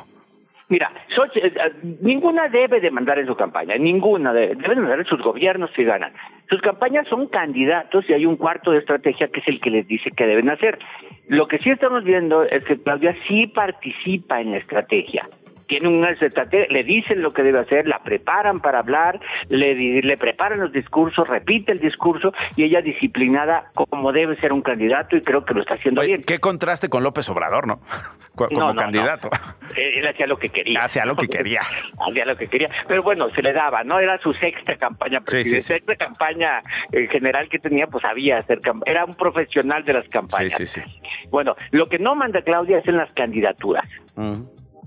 [0.70, 5.00] Mira, Xochitl, eh, ninguna debe de mandar en su campaña, ninguna debe, deben de mandar
[5.00, 6.12] en sus gobiernos si ganan.
[6.48, 9.88] Sus campañas son candidatos y hay un cuarto de estrategia que es el que les
[9.88, 10.78] dice que deben hacer.
[11.26, 15.28] Lo que sí estamos viendo es que Claudia sí participa en la estrategia.
[15.70, 20.16] Tiene una estrategia, le dicen lo que debe hacer, la preparan para hablar, le, le
[20.16, 25.22] preparan los discursos, repite el discurso y ella disciplinada como debe ser un candidato y
[25.22, 26.24] creo que lo está haciendo Oye, bien.
[26.24, 27.80] Qué contraste con López Obrador, ¿no?
[28.34, 29.28] Como No, no, candidato.
[29.30, 29.74] no.
[29.76, 30.80] Él hacía lo que quería.
[30.80, 31.60] Hacía lo que quería.
[32.08, 32.68] hacía lo que quería.
[32.88, 34.00] Pero bueno, se le daba, ¿no?
[34.00, 35.60] Era su sexta campaña Sí, sí, sí.
[35.60, 40.54] Sexta campaña eh, general que tenía, pues sabía hacer Era un profesional de las campañas.
[40.54, 41.00] Sí, sí, sí.
[41.30, 43.84] Bueno, lo que no manda Claudia es en las candidaturas.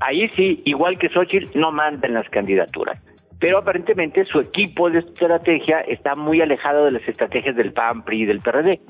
[0.06, 3.00] Ahí sí, igual que Xochitl, no manda en las candidaturas.
[3.40, 8.24] Pero aparentemente su equipo de estrategia está muy alejado de las estrategias del PAN, PRI
[8.24, 8.82] y del PRD.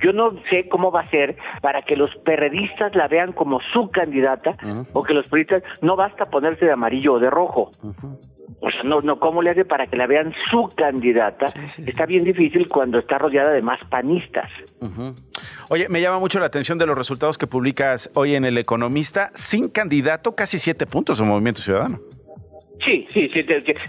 [0.00, 3.90] Yo no sé cómo va a ser para que los perredistas la vean como su
[3.90, 4.56] candidata
[4.92, 7.72] o que los periodistas no basta ponerse de amarillo o de rojo.
[8.60, 11.52] O sea, no, no, ¿cómo le hace para que la vean su candidata?
[11.86, 14.50] Está bien difícil cuando está rodeada de más panistas.
[15.68, 19.30] Oye, me llama mucho la atención de los resultados que publicas hoy en El Economista.
[19.34, 22.00] Sin candidato, casi siete puntos en Movimiento Ciudadano.
[22.84, 23.44] Sí, sí, sí,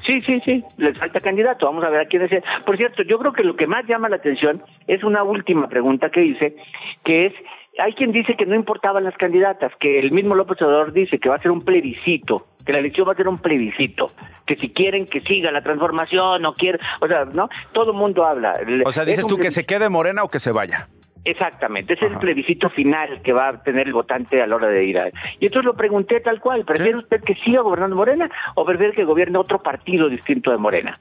[0.05, 2.43] sí, sí, sí, les falta candidato, vamos a ver a quién es.
[2.65, 6.09] Por cierto, yo creo que lo que más llama la atención es una última pregunta
[6.09, 6.57] que hice,
[7.05, 7.33] que es,
[7.77, 11.29] hay quien dice que no importaban las candidatas, que el mismo López Obrador dice que
[11.29, 14.11] va a ser un plebiscito, que la elección va a ser un plebiscito,
[14.45, 17.49] que si quieren que siga la transformación o quieren, o sea, ¿no?
[17.73, 18.59] Todo el mundo habla.
[18.85, 20.89] O sea, Es dices tú que se quede Morena o que se vaya.
[21.23, 24.69] Exactamente, ese es el plebiscito final que va a tener el votante a la hora
[24.69, 25.09] de ir a...
[25.39, 29.03] Y entonces lo pregunté tal cual, ¿prefiere usted que siga gobernando Morena o prefiere que
[29.03, 30.99] gobierne otro partido distinto de Morena?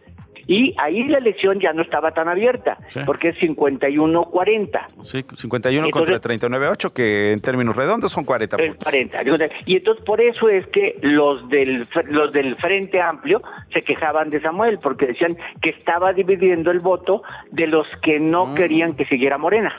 [0.52, 2.98] Y ahí la elección ya no estaba tan abierta, Sí.
[3.06, 4.88] porque es 51-40.
[5.04, 8.82] Sí, 51 Entonces- contra 39.8, que en términos redondos son 40 El puntos.
[8.84, 9.22] 40.
[9.66, 13.40] Y entonces por eso es que los del los del Frente Amplio
[13.72, 18.46] se quejaban de Samuel porque decían que estaba dividiendo el voto de los que no
[18.46, 18.54] Mm.
[18.54, 19.72] querían que siguiera Morena.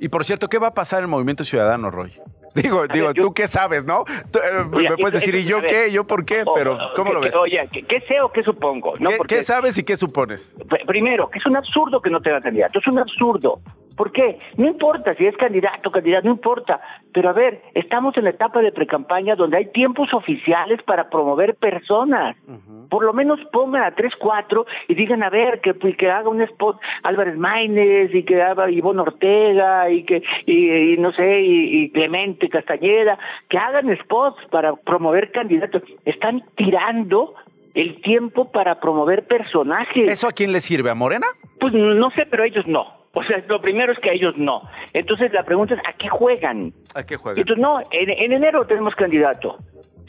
[0.00, 2.12] Y por cierto, ¿qué va a pasar en el Movimiento Ciudadano, Roy?
[2.62, 4.04] Digo, digo, yo- tú qué sabes, ¿no?
[4.30, 5.70] Tú, eh, Oye, me puedes decir, ¿y yo ver.
[5.70, 5.92] qué?
[5.92, 6.42] ¿Yo por qué?
[6.44, 7.34] O- Pero, o- ¿cómo lo ves?
[7.36, 8.94] Oye, ¿qué, qué sé o qué supongo?
[8.98, 9.10] ¿no?
[9.10, 10.52] ¿Qué, Porque- qué sabes y qué supones?
[10.58, 13.60] Pr- Primero, que es un absurdo que no tenga candidato, es un absurdo.
[13.96, 14.38] ¿Por qué?
[14.56, 16.80] No importa si es candidato candidato, no importa.
[17.12, 21.54] Pero a ver, estamos en la etapa de precampaña donde hay tiempos oficiales para promover
[21.54, 22.36] personas.
[22.90, 26.28] Por lo menos pongan a tres, cuatro y digan, a ver, que, pues, que haga
[26.28, 31.40] un spot Álvarez Maínez y que haga Ivonne Ortega y que, y, y no sé,
[31.40, 35.82] y, y Clemente Castañeda, que hagan spots para promover candidatos.
[36.04, 37.34] Están tirando
[37.74, 40.10] el tiempo para promover personajes.
[40.10, 40.90] ¿Eso a quién le sirve?
[40.90, 41.26] ¿A Morena?
[41.60, 42.95] Pues no sé, pero ellos no.
[43.18, 44.60] O sea, lo primero es que ellos no.
[44.92, 46.74] Entonces la pregunta es, ¿a qué juegan?
[46.94, 47.40] ¿A qué juega?
[47.40, 49.56] Entonces, no, en, en enero tenemos candidato.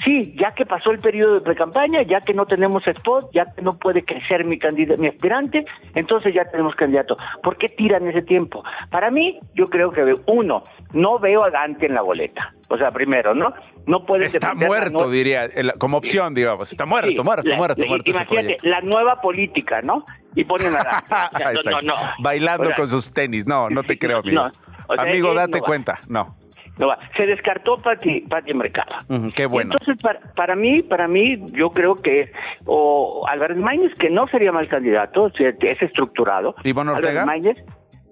[0.04, 3.62] Sí, ya que pasó el periodo de precampaña, ya que no tenemos spot, ya que
[3.62, 5.66] no puede crecer mi candidato, mi aspirante,
[5.96, 7.18] entonces ya tenemos candidato.
[7.42, 8.62] ¿Por qué tiran ese tiempo?
[8.92, 12.54] Para mí, yo creo que uno, no veo a Dante en la boleta.
[12.68, 13.54] O sea, primero, ¿no?
[13.86, 16.70] No puede Está muerto, diría, como opción, digamos.
[16.72, 18.12] Está muerto, Sí, muerto, la- muerto, la- muerto.
[18.12, 20.06] ese Imagínate, la nueva política, ¿no?
[20.38, 21.08] Y ponen a Dante.
[21.10, 21.82] O sea, no, Exacto.
[21.82, 21.96] no, no.
[22.20, 23.46] Bailando O sea, con sus tenis.
[23.48, 24.48] No, no te creo, amigo.
[24.88, 26.00] O sea, amigo, date cuenta.
[26.08, 26.36] No.
[26.78, 27.00] no va.
[27.18, 28.96] Se descartó Pati, Pati Mercado.
[29.36, 29.74] Qué bueno.
[29.74, 32.32] Entonces, para, para mí, para mí, yo creo que
[32.66, 36.56] o Álvarez Maínez, que no sería mal candidato, es estructurado.
[36.64, 37.24] ¿Ivonne Ortega?
[37.24, 37.58] Álvarez Maínez,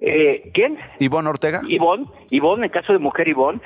[0.02, 0.78] Eh, ¿Quién?
[1.00, 1.62] Ivonne Ortega.
[1.68, 3.62] Ivonne, Ivonne, en caso de mujer Ivonne,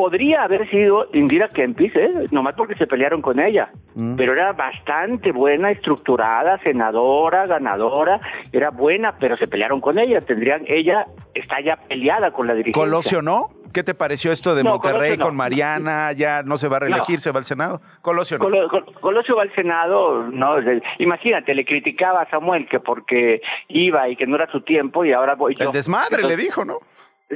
[0.00, 2.26] podría haber sido Indira Kempis, ¿eh?
[2.30, 4.14] nomás porque se pelearon con ella, Mm.
[4.16, 8.18] pero era bastante buena, estructurada, senadora, ganadora,
[8.50, 12.80] era buena, pero se pelearon con ella, tendrían, ella está ya peleada con la dirigencia.
[12.82, 13.50] Colosio, ¿no?
[13.74, 15.26] ¿Qué te pareció esto de No, Monterrey no.
[15.26, 16.12] con Mariana?
[16.12, 17.20] Ya no se va a reelegir, No.
[17.20, 17.82] se va al Senado.
[18.00, 18.44] Colosio, no.
[18.46, 20.54] Colo- Col- Colosio va al Senado, no,
[20.98, 25.12] imagínate, le criticaba a Samuel que porque iba y que no era su tiempo y
[25.12, 25.66] ahora voy yo.
[25.66, 26.78] El desmadre le dijo, ¿no?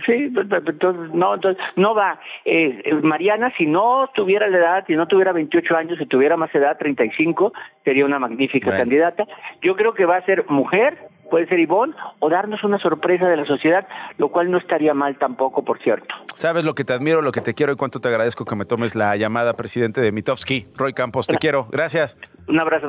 [0.06, 2.18] Sí, pues, pues, entonces no, entonces no va.
[2.44, 6.36] Eh, eh, Mariana, si no tuviera la edad, si no tuviera 28 años, si tuviera
[6.36, 7.52] más edad, 35,
[7.84, 8.80] sería una magnífica Bueno.
[8.82, 9.24] candidata.
[9.62, 10.98] Yo creo que va a ser mujer,
[11.30, 13.86] puede ser Ivonne, o darnos una sorpresa de la sociedad,
[14.18, 16.12] lo cual no estaría mal tampoco, por cierto.
[16.34, 18.64] Sabes lo que te admiro, lo que te quiero y cuánto te agradezco que me
[18.64, 20.66] tomes la llamada, presidente de Mitofsky.
[20.76, 21.68] Roy Campos, te quiero.
[21.70, 22.16] Gracias.
[22.48, 22.88] Un abrazo.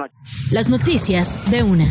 [0.51, 1.85] Las noticias de una.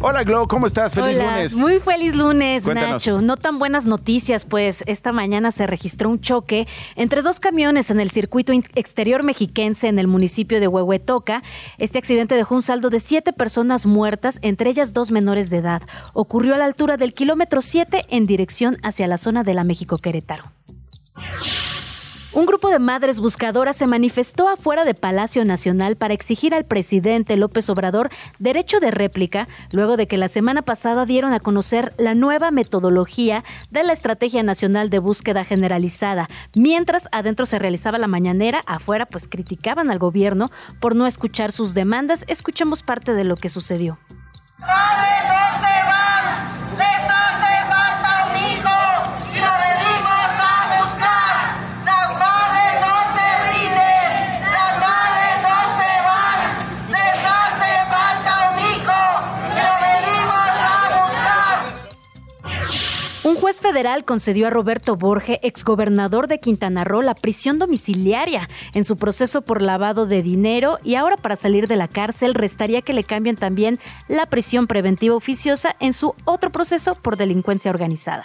[0.00, 0.92] Hola, Glo, ¿cómo estás?
[0.92, 1.54] Feliz Hola, lunes.
[1.54, 2.92] muy feliz lunes, Cuéntanos.
[2.92, 3.22] Nacho.
[3.22, 8.00] No tan buenas noticias, pues esta mañana se registró un choque entre dos camiones en
[8.00, 11.42] el circuito exterior mexiquense en el municipio de Huehuetoca.
[11.78, 15.82] Este accidente dejó un saldo de siete personas muertas, entre ellas dos menores de edad.
[16.12, 20.52] Ocurrió a la altura del kilómetro 7 en dirección hacia la zona de la México-Querétaro.
[22.34, 27.36] Un grupo de madres buscadoras se manifestó afuera de Palacio Nacional para exigir al presidente
[27.36, 32.16] López Obrador derecho de réplica, luego de que la semana pasada dieron a conocer la
[32.16, 36.26] nueva metodología de la Estrategia Nacional de Búsqueda Generalizada.
[36.56, 41.72] Mientras adentro se realizaba la mañanera, afuera pues criticaban al gobierno por no escuchar sus
[41.72, 42.24] demandas.
[42.26, 43.96] Escuchemos parte de lo que sucedió.
[44.58, 46.63] ¡Madres, ¿dónde van?
[63.60, 69.42] Federal concedió a Roberto Borge, exgobernador de Quintana Roo, la prisión domiciliaria en su proceso
[69.42, 73.36] por lavado de dinero y ahora para salir de la cárcel restaría que le cambien
[73.36, 78.24] también la prisión preventiva oficiosa en su otro proceso por delincuencia organizada.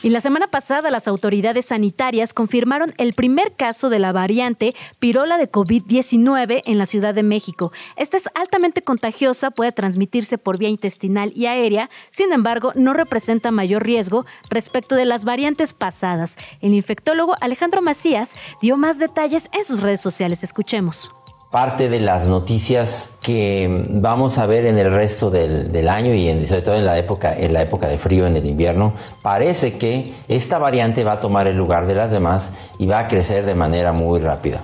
[0.00, 5.38] Y la semana pasada las autoridades sanitarias confirmaron el primer caso de la variante pirola
[5.38, 7.72] de COVID-19 en la Ciudad de México.
[7.96, 13.50] Esta es altamente contagiosa, puede transmitirse por vía intestinal y aérea, sin embargo no representa
[13.50, 16.36] mayor riesgo respecto de las variantes pasadas.
[16.60, 20.44] El infectólogo Alejandro Macías dio más detalles en sus redes sociales.
[20.44, 21.12] Escuchemos
[21.50, 26.28] parte de las noticias que vamos a ver en el resto del, del año y
[26.28, 29.78] en, sobre todo en la época en la época de frío en el invierno parece
[29.78, 33.46] que esta variante va a tomar el lugar de las demás y va a crecer
[33.46, 34.62] de manera muy rápida.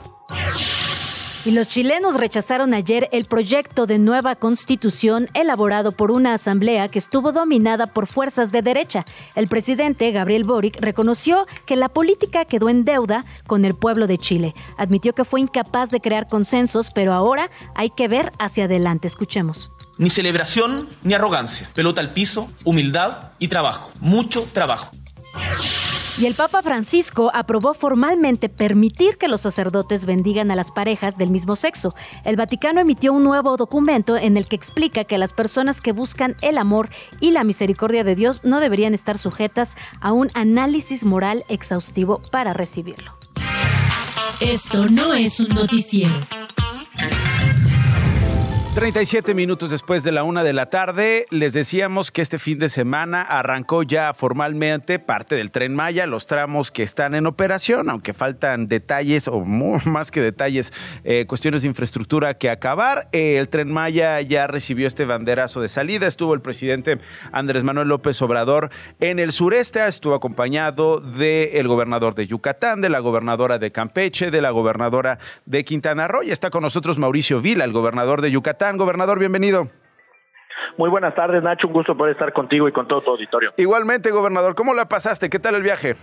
[1.46, 6.98] Y los chilenos rechazaron ayer el proyecto de nueva constitución elaborado por una asamblea que
[6.98, 9.04] estuvo dominada por fuerzas de derecha.
[9.35, 14.16] El presidente Gabriel Boric reconoció que la política quedó en deuda con el pueblo de
[14.16, 14.54] Chile.
[14.78, 19.07] Admitió que fue incapaz de crear consensos, pero ahora hay que ver hacia adelante.
[19.07, 19.70] Escuchemos.
[19.98, 21.68] Ni celebración ni arrogancia.
[21.74, 23.92] Pelota al piso, humildad y trabajo.
[24.00, 24.90] Mucho trabajo.
[26.16, 31.31] Y el Papa Francisco aprobó formalmente permitir que los sacerdotes bendigan a las parejas del
[31.31, 31.92] mismo sexo.
[32.24, 36.37] El Vaticano emitió un nuevo documento en el que explica que las personas que buscan
[36.40, 36.88] el amor
[37.20, 42.53] y la misericordia de Dios no deberían estar sujetas a un análisis moral exhaustivo para
[42.53, 43.18] recibirlo.
[44.40, 46.14] Esto no es un noticiero.
[48.74, 52.68] 37 minutos después de la una de la tarde, les decíamos que este fin de
[52.68, 58.12] semana arrancó ya formalmente parte del tren Maya, los tramos que están en operación, aunque
[58.14, 60.72] faltan detalles o más que detalles,
[61.04, 63.08] eh, cuestiones de infraestructura que acabar.
[63.12, 66.98] Eh, el tren Maya ya recibió este banderazo de salida, estuvo el presidente
[67.30, 72.98] Andrés Manuel López Obrador en el sureste, estuvo acompañado del gobernador de Yucatán, de la
[72.98, 77.64] gobernadora de Campeche, de la gobernadora de Quintana Roo, y está con nosotros Mauricio Vila,
[77.64, 78.63] el gobernador de Yucatán.
[78.72, 79.68] Gobernador, bienvenido.
[80.79, 81.66] Muy buenas tardes, Nacho.
[81.68, 83.53] Un gusto poder estar contigo y con todo tu auditorio.
[83.57, 85.29] Igualmente, gobernador, ¿cómo la pasaste?
[85.29, 85.96] ¿Qué tal el viaje?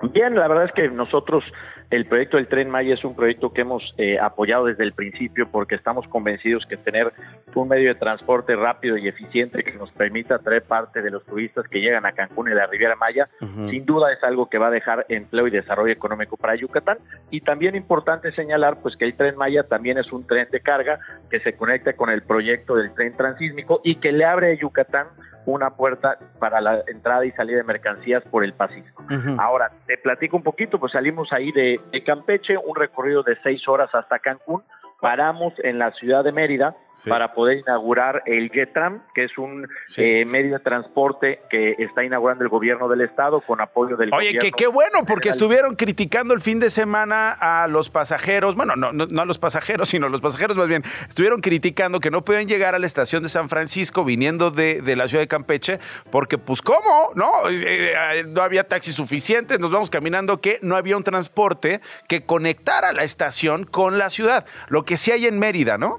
[0.00, 1.42] Bien, la verdad es que nosotros,
[1.90, 5.50] el proyecto del Tren Maya es un proyecto que hemos eh, apoyado desde el principio
[5.50, 7.12] porque estamos convencidos que tener
[7.54, 11.66] un medio de transporte rápido y eficiente que nos permita traer parte de los turistas
[11.66, 14.70] que llegan a Cancún y la Riviera Maya, sin duda es algo que va a
[14.70, 16.98] dejar empleo y desarrollo económico para Yucatán.
[17.30, 21.00] Y también importante señalar pues que el Tren Maya también es un tren de carga
[21.28, 25.08] que se conecta con el proyecto del tren transísmico y que le abre a Yucatán
[25.52, 29.04] una puerta para la entrada y salida de mercancías por el Pacífico.
[29.38, 33.66] Ahora, te platico un poquito, pues salimos ahí de, de Campeche, un recorrido de seis
[33.66, 34.62] horas hasta Cancún,
[35.00, 37.08] paramos en la ciudad de Mérida, Sí.
[37.08, 40.02] para poder inaugurar el JETRAM, que es un Sí.
[40.02, 44.30] eh, medio de transporte que está inaugurando el gobierno del estado con apoyo del Oye,
[44.30, 44.40] gobierno.
[44.40, 48.92] que qué bueno, porque estuvieron criticando el fin de semana a los pasajeros, bueno, no,
[48.92, 52.24] no, no a los pasajeros, sino a los pasajeros más bien, estuvieron criticando que no
[52.24, 55.78] pueden llegar a la estación de San Francisco viniendo de, de la ciudad de Campeche,
[56.10, 57.12] porque pues ¿cómo?
[57.14, 57.48] ¿No?
[57.48, 62.26] Eh, eh, no había taxis suficientes, nos vamos caminando, que no había un transporte que
[62.26, 65.98] conectara la estación con la ciudad, lo que sí hay en Mérida, ¿no?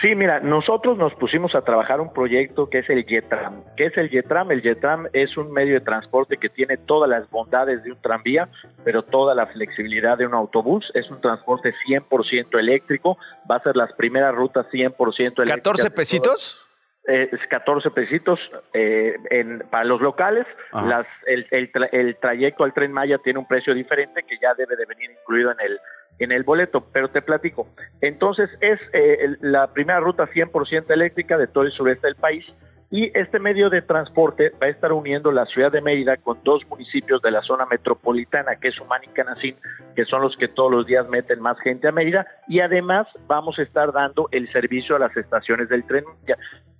[0.00, 3.62] Sí, mira, nosotros nos pusimos a trabajar un proyecto que es el YETRAM.
[3.76, 4.50] ¿Qué es el YETRAM?
[4.50, 8.48] El YETRAM es un medio de transporte que tiene todas las bondades de un tranvía,
[8.84, 10.90] pero toda la flexibilidad de un autobús.
[10.94, 13.18] Es un transporte 100% eléctrico.
[13.50, 15.62] Va a ser las primeras rutas 100% eléctricas.
[15.62, 16.60] ¿14 de todo- pesitos?
[17.08, 18.38] Eh, es 14 pesitos
[18.72, 20.46] eh, en- para los locales.
[20.72, 24.54] Las, el, el tra- el trayecto al tren Maya tiene un precio diferente que ya
[24.54, 25.78] debe de venir incluido en el
[26.20, 27.66] en el boleto, pero te platico.
[28.00, 32.44] Entonces es eh, el- la primera ruta 100% eléctrica de todo el sureste del país
[32.88, 36.64] y este medio de transporte va a estar uniendo la ciudad de Mérida con dos
[36.68, 39.56] municipios de la zona metropolitana, que es Humán y Canacín,
[39.96, 43.58] que son los que todos los días meten más gente a Mérida, y además vamos
[43.58, 46.04] a estar dando el servicio a las estaciones del tren.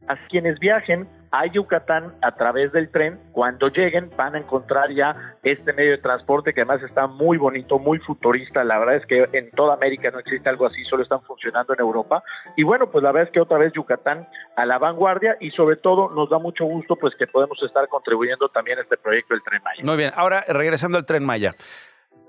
[0.09, 5.37] A quienes viajen a Yucatán a través del tren, cuando lleguen van a encontrar ya
[5.43, 8.63] este medio de transporte que además está muy bonito, muy futurista.
[8.63, 11.81] La verdad es que en toda América no existe algo así, solo están funcionando en
[11.81, 12.23] Europa.
[12.57, 15.75] Y bueno, pues la verdad es que otra vez Yucatán a la vanguardia y sobre
[15.75, 19.43] todo nos da mucho gusto pues que podemos estar contribuyendo también a este proyecto del
[19.43, 19.83] Tren Maya.
[19.83, 21.57] Muy bien, ahora regresando al tren Maya.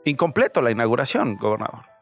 [0.06, 1.95] Incompleto la inauguración, gobernador.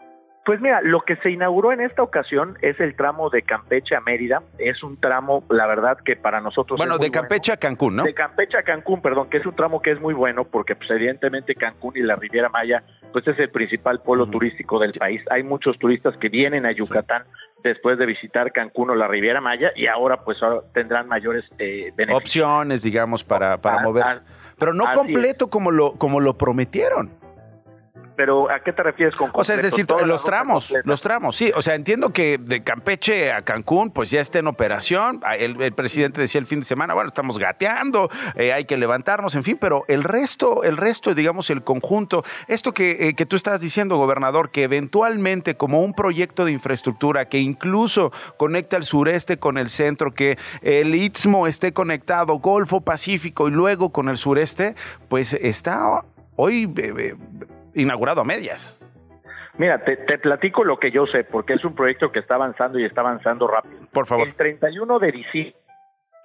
[0.45, 4.01] Pues mira, lo que se inauguró en esta ocasión es el tramo de Campeche a
[4.01, 4.43] Mérida.
[4.57, 7.95] Es un tramo, la verdad, que para nosotros Bueno, es muy de Campeche a Cancún,
[7.95, 8.03] ¿no?
[8.03, 10.91] De Campeche a Cancún, perdón, que es un tramo que es muy bueno porque pues
[10.91, 12.83] evidentemente Cancún y la Riviera Maya
[13.13, 15.21] pues es el principal polo turístico del país.
[15.29, 17.23] Hay muchos turistas que vienen a Yucatán
[17.63, 21.93] después de visitar Cancún o la Riviera Maya y ahora pues ahora tendrán mayores eh,
[21.95, 22.21] beneficios.
[22.21, 24.19] Opciones, digamos, para, para Ah, moverse.
[24.19, 27.22] ah, Pero no completo como lo, como lo prometieron.
[28.15, 29.95] Pero ¿a qué te refieres con O sea, es completo?
[29.95, 30.87] decir, los tramos, completa.
[30.89, 31.51] los tramos, sí.
[31.55, 35.19] O sea, entiendo que de Campeche a Cancún, pues ya está en operación.
[35.23, 38.77] Ah, El, el presidente decía el fin de semana, bueno, estamos gateando, eh, hay que
[38.77, 43.25] levantarnos, en fin, pero el resto, el resto, digamos, el conjunto, esto que, eh, que
[43.25, 48.83] tú estás diciendo, gobernador, que eventualmente como un proyecto de infraestructura que incluso conecta el
[48.83, 54.17] sureste con el centro, que el Istmo esté conectado, Golfo Pacífico y luego con el
[54.17, 54.75] sureste,
[55.09, 56.03] pues está
[56.35, 57.15] hoy eh,
[57.73, 58.79] inaugurado a medias.
[59.57, 62.79] Mira, te, te platico lo que yo sé, porque es un proyecto que está avanzando
[62.79, 63.87] y está avanzando rápido.
[63.91, 64.27] Por favor.
[64.27, 65.63] El 31 de diciembre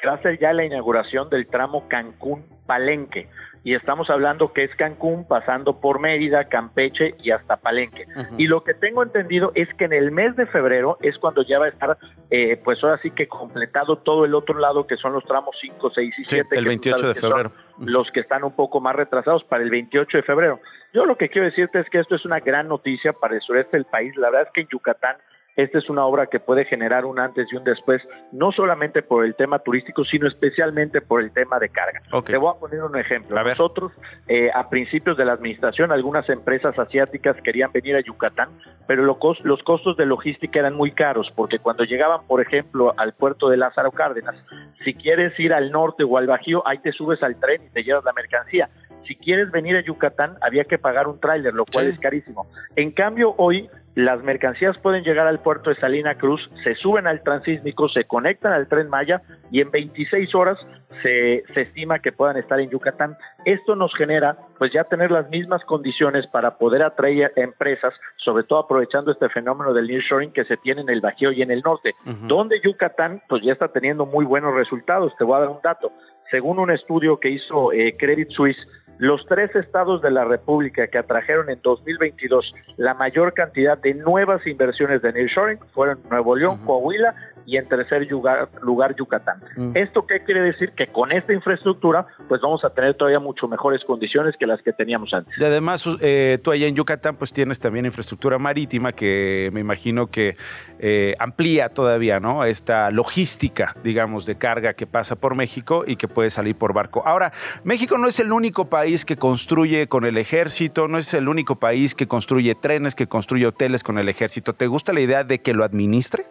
[0.06, 3.28] va a ser ya la inauguración del tramo Cancún-Palenque.
[3.64, 8.06] Y estamos hablando que es Cancún pasando por Mérida, Campeche y hasta Palenque.
[8.36, 11.58] Y lo que tengo entendido es que en el mes de febrero es cuando ya
[11.58, 11.98] va a estar,
[12.30, 15.90] eh, pues ahora sí que completado todo el otro lado, que son los tramos 5,
[15.94, 16.40] 6 y Sí, 7.
[16.40, 17.52] el que tú 28 sabes de febrero.
[17.80, 20.60] Los que están un poco más retrasados para el 28 de febrero.
[20.94, 23.76] Yo lo que quiero decirte es que esto es una gran noticia para el sureste
[23.76, 24.16] del país.
[24.16, 25.16] La verdad es que en Yucatán
[25.58, 28.00] esta es una obra que puede generar un antes y un después,
[28.30, 32.00] no solamente por el tema turístico, sino especialmente por el tema de carga.
[32.24, 33.36] Te voy a poner un ejemplo.
[33.36, 33.42] A.
[33.42, 33.90] Nosotros,
[34.28, 38.50] eh, a principios de la administración, algunas empresas asiáticas querían venir a Yucatán,
[38.86, 43.12] pero lo los costos de logística eran muy caros, porque cuando llegaban, por ejemplo, al
[43.14, 44.36] puerto de Lázaro Cárdenas,
[44.84, 47.82] si quieres ir al norte o al Bajío, ahí te subes al tren y te
[47.82, 48.70] llevas la mercancía.
[49.08, 51.92] Si quieres venir a Yucatán, había que pagar un tráiler, lo cual Sí.
[51.94, 52.46] es carísimo.
[52.76, 57.22] En cambio, hoy las mercancías pueden llegar al puerto de Salina Cruz, se suben al
[57.22, 60.56] transísmico, se conectan al tren Maya y en 26 horas
[61.02, 63.16] se, se estima que puedan estar en Yucatán.
[63.44, 68.60] Esto nos genera pues ya tener las mismas condiciones para poder atraer empresas, sobre todo
[68.60, 71.94] aprovechando este fenómeno del nearshoring que se tiene en el Bajío y en el norte,
[72.04, 75.12] donde Yucatán pues ya está teniendo muy buenos resultados.
[75.16, 75.92] Te voy a dar un dato.
[76.30, 78.58] Según un estudio que hizo eh, Credit Suisse,
[78.98, 84.46] los tres estados de la República que atrajeron en 2022 la mayor cantidad de nuevas
[84.46, 87.14] inversiones de nearshoring fueron Nuevo León, Coahuila
[87.48, 89.40] y en tercer lugar, lugar Yucatán.
[89.72, 90.72] ¿Esto qué quiere decir?
[90.72, 94.74] Que con esta infraestructura pues vamos a tener todavía mucho mejores condiciones que las que
[94.74, 95.32] teníamos antes.
[95.38, 100.08] Y además, eh, tú allá en Yucatán, pues tienes también infraestructura marítima que me imagino
[100.08, 100.36] que
[100.78, 102.44] eh, amplía todavía, ¿no?
[102.44, 107.02] Esta logística, digamos, de carga que pasa por México y que puede salir por barco.
[107.06, 107.32] Ahora,
[107.64, 111.56] México no es el único país que construye con el ejército, no es el único
[111.56, 114.52] país que construye trenes, que construye hoteles con el ejército.
[114.52, 116.26] ¿Te gusta la idea de que lo administre?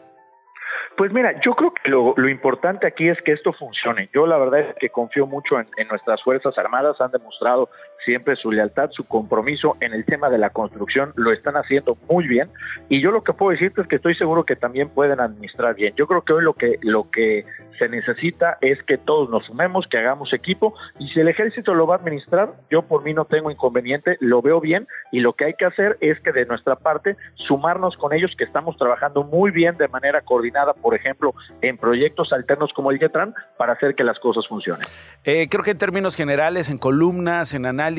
[0.97, 4.09] Pues mira, yo creo que lo, lo, importante aquí es que esto funcione.
[4.15, 7.69] Yo la verdad es que confío mucho en, en, nuestras Fuerzas Armadas, han demostrado
[8.07, 12.25] siempre su lealtad, su compromiso en el tema de la construcción, lo están haciendo muy
[12.25, 12.49] bien
[12.87, 15.93] y yo lo que puedo decirte es que estoy seguro que también pueden administrar bien.
[15.97, 17.45] Yo creo que hoy lo que, lo que
[17.77, 21.85] se necesita es que todos nos sumemos, que hagamos equipo y si el ejército lo
[21.85, 25.43] va a administrar, yo por mí no tengo inconveniente, lo veo bien y lo que
[25.43, 29.51] hay que hacer es que de nuestra parte sumarnos con ellos que estamos trabajando muy
[29.51, 34.05] bien de manera coordinada, por ejemplo, en proyectos alternos como el Getran para hacer que
[34.05, 34.87] las cosas funcionen.
[35.25, 37.96] Eh, creo que en términos generales, en columnas, en análisis,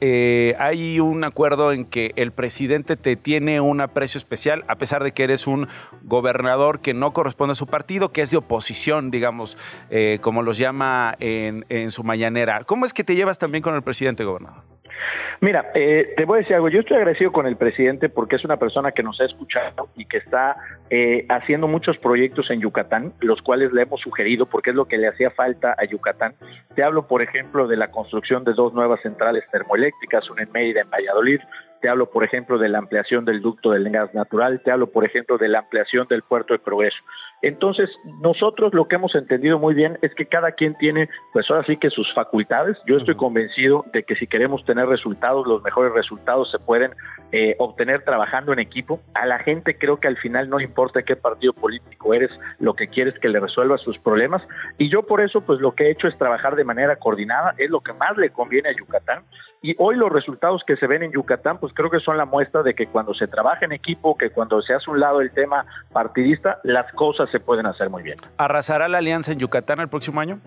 [0.00, 5.04] eh, hay un acuerdo en que el presidente te tiene un aprecio especial, a pesar
[5.04, 5.68] de que eres un
[6.02, 9.58] gobernador que no corresponde a su partido, que es de oposición, digamos,
[9.90, 12.64] eh, como los llama en, en su mañanera.
[12.64, 14.75] ¿Cómo es que te llevas también con el presidente, gobernador?
[15.40, 16.68] Mira, eh, te voy a decir algo.
[16.68, 20.06] Yo estoy agradecido con el presidente porque es una persona que nos ha escuchado y
[20.06, 20.56] que está
[20.90, 24.98] eh, haciendo muchos proyectos en Yucatán, los cuales le hemos sugerido porque es lo que
[24.98, 26.34] le hacía falta a Yucatán.
[26.74, 30.80] Te hablo, por ejemplo, de la construcción de dos nuevas centrales termoeléctricas, una en Mérida,
[30.80, 31.40] en Valladolid.
[31.86, 34.60] Te hablo, por ejemplo, de la ampliación del ducto del gas natural.
[34.64, 36.96] Te hablo, por ejemplo, de la ampliación del puerto de Progreso.
[37.42, 37.88] Entonces,
[38.20, 41.76] nosotros lo que hemos entendido muy bien es que cada quien tiene, pues ahora sí
[41.76, 42.76] que sus facultades.
[42.88, 46.90] Yo estoy convencido de que si queremos tener resultados, los mejores resultados se pueden
[47.30, 49.00] eh, obtener trabajando en equipo.
[49.14, 52.88] A la gente creo que al final no importa qué partido político eres, lo que
[52.88, 54.42] quieres que le resuelva sus problemas.
[54.76, 57.70] Y yo por eso, pues lo que he hecho es trabajar de manera coordinada, es
[57.70, 59.22] lo que más le conviene a Yucatán.
[59.66, 62.62] Y hoy los resultados que se ven en Yucatán, pues creo que son la muestra
[62.62, 65.66] de que cuando se trabaja en equipo, que cuando se hace un lado el tema
[65.92, 68.16] partidista, las cosas se pueden hacer muy bien.
[68.36, 70.38] ¿Arrasará la alianza en Yucatán el próximo año?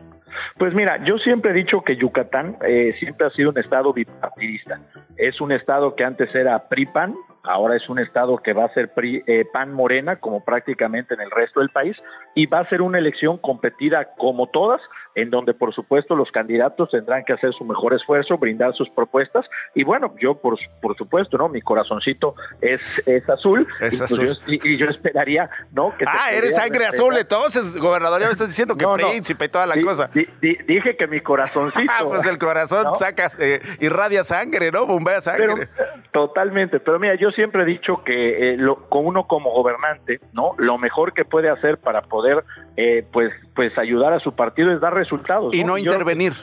[0.58, 4.80] Pues mira, yo siempre he dicho que Yucatán eh, siempre ha sido un estado bipartidista.
[5.18, 7.14] Es un estado que antes era PRI-PAN,
[7.44, 11.20] ahora es un estado que va a ser PRI, eh, PAN Morena, como prácticamente en
[11.20, 11.98] el resto del país,
[12.36, 14.80] y va a ser una elección competida como todas,
[15.16, 19.46] en donde por supuesto los candidatos tendrán que hacer su mejor esfuerzo, brindar sus propuestas,
[19.76, 21.50] y bueno, yo por, por supuesto, ¿no?
[21.50, 25.96] Mi corazoncito es, es azul, Es y, pues, yo, y- y yo esperaría, ¿no?
[25.98, 26.94] Que Ah, eres sangre respetar.
[26.96, 29.10] azul, entonces, gobernador, ya me estás diciendo que No, no.
[29.10, 30.10] príncipe y toda la Di- cosa.
[30.14, 31.80] di- di- dije que mi corazoncito.
[31.92, 32.96] Ah, pues el corazón ¿no?
[32.96, 34.86] sacas, eh, irradia sangre, ¿no?
[34.86, 35.68] Bombea sangre.
[35.76, 40.20] Pero, totalmente, pero mira, yo siempre he dicho que eh, lo, con uno como gobernante,
[40.34, 40.54] ¿no?
[40.58, 42.44] Lo mejor que puede hacer para poder,
[42.78, 45.54] eh, pues, pues ayudar a su partido es dar resultados.
[45.54, 46.34] y no intervenir.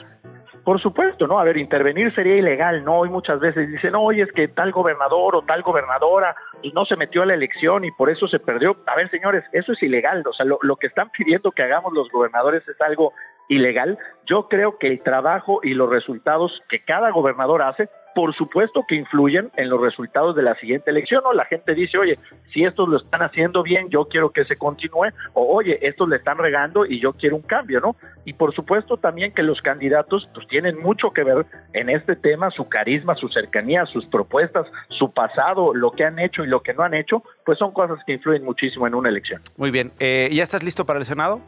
[0.63, 1.39] por supuesto, ¿no?
[1.39, 2.97] A ver, intervenir sería ilegal, ¿no?
[2.99, 6.97] Hoy muchas veces dicen, oye, es que tal gobernador o tal gobernadora pues, no se
[6.97, 8.75] metió a la elección y por eso se perdió.
[8.85, 10.23] A ver, señores, eso es ilegal.
[10.27, 13.13] O sea, lo, lo que están pidiendo que hagamos los gobernadores es algo
[13.47, 13.97] ilegal.
[14.25, 18.95] Yo creo que el trabajo y los resultados que cada gobernador hace, por supuesto que
[18.95, 21.33] influyen en los resultados de la siguiente elección, ¿no?
[21.33, 22.17] La gente dice, oye,
[22.51, 26.15] si estos lo están haciendo bien, yo quiero que se continúe, o oye, estos le
[26.15, 27.95] están regando y yo quiero un cambio, ¿no?
[28.25, 32.49] Y por supuesto también que los candidatos pues tienen mucho que ver en este tema,
[32.49, 36.73] su carisma, su cercanía, sus propuestas, su pasado, lo que han hecho y lo que
[36.73, 39.43] no han hecho, pues son cosas que influyen muchísimo en una elección.
[39.57, 39.91] Muy bien.
[39.99, 41.39] Eh, ¿Ya estás listo para el Senado?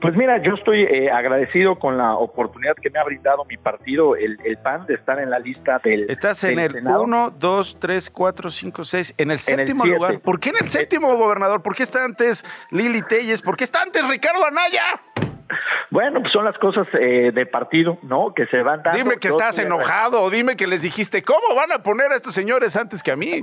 [0.00, 4.16] Pues mira, yo estoy eh, agradecido con la oportunidad que me ha brindado mi partido,
[4.16, 7.02] el, el PAN, de estar en la lista del Estás en el Senado.
[7.02, 10.20] 1, 2, 3, 4, 5, 6, en el En el séptimo lugar.
[10.20, 11.62] ¿Por qué en el séptimo, gobernador?
[11.62, 13.42] ¿Por qué está antes Lili Telles?
[13.42, 15.02] ¿Por qué está antes Ricardo Anaya?
[15.90, 18.32] Bueno, pues son las cosas eh, de partido, ¿no?
[18.32, 18.96] Que se van dando.
[18.96, 22.16] Dime que Yo estás enojado o dime que les dijiste, ¿cómo van a poner a
[22.16, 23.42] estos señores antes que a mí?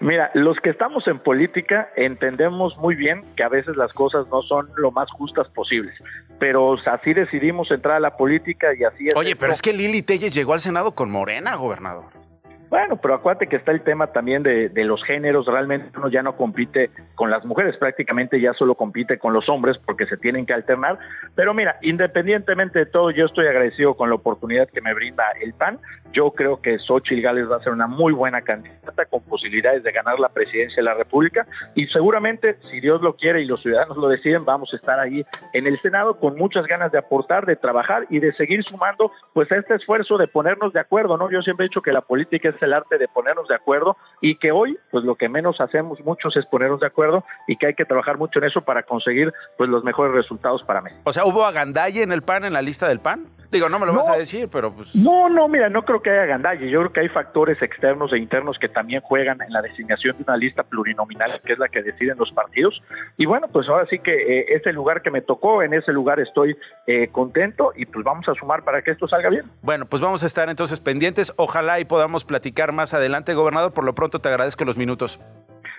[0.00, 4.42] Mira, los que estamos en política entendemos muy bien que a veces las cosas no
[4.42, 5.94] son lo más justas posibles,
[6.38, 9.16] pero así decidimos entrar a la política y así es.
[9.16, 9.40] Oye, esto.
[9.40, 12.25] pero es que Lili Telles llegó al Senado con Morena, gobernador.
[12.68, 16.36] Bueno, pero acuérdate que está el tema también de, los géneros, realmente uno ya no
[16.36, 20.52] compite con las mujeres, prácticamente ya solo compite con los hombres porque se tienen que
[20.52, 20.98] alternar,
[21.34, 25.54] pero mira, independientemente de todo, yo estoy agradecido con la oportunidad que me brinda el
[25.54, 25.78] PAN,
[26.16, 29.92] yo creo que Xochitl Gales va a ser una muy buena candidata con posibilidades de
[29.92, 31.46] ganar la presidencia de la República.
[31.74, 35.26] Y seguramente, si Dios lo quiere y los ciudadanos lo deciden, vamos a estar ahí
[35.52, 39.52] en el Senado con muchas ganas de aportar, de trabajar y de seguir sumando pues
[39.52, 41.30] a este esfuerzo de ponernos de acuerdo, ¿no?
[41.30, 44.36] Yo siempre he dicho que la política es el arte de ponernos de acuerdo y
[44.36, 47.74] que hoy pues lo que menos hacemos muchos es ponernos de acuerdo y que hay
[47.74, 51.02] que trabajar mucho en eso para conseguir pues los mejores resultados para México.
[51.04, 53.26] O sea, ¿hubo agandalle en el PAN, en la lista del PAN?
[53.50, 54.94] Digo, no me lo vas a decir, pero pues...
[54.94, 56.68] No, no, mira, no creo que haya gandalle.
[56.68, 60.24] Yo creo que hay factores externos e internos que también juegan en la designación de
[60.24, 62.82] una lista plurinominal, que es la que deciden los partidos.
[63.16, 65.92] Y bueno, pues ahora sí que eh, es el lugar que me tocó, en ese
[65.92, 69.44] lugar estoy eh, contento y pues vamos a sumar para que esto salga bien.
[69.62, 71.32] Bueno, pues vamos a estar entonces pendientes.
[71.36, 73.72] Ojalá y podamos platicar más adelante, gobernador.
[73.72, 75.20] Por lo pronto te agradezco los minutos.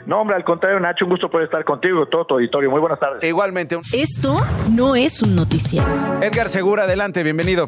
[0.05, 2.69] No, hombre, al contrario, Nacho, un gusto poder estar contigo y todo tu auditorio.
[2.69, 3.23] Muy buenas tardes.
[3.23, 3.77] Igualmente.
[3.93, 4.37] Esto
[4.71, 5.87] no es un noticiero.
[6.21, 7.67] Edgar Segura, adelante, bienvenido.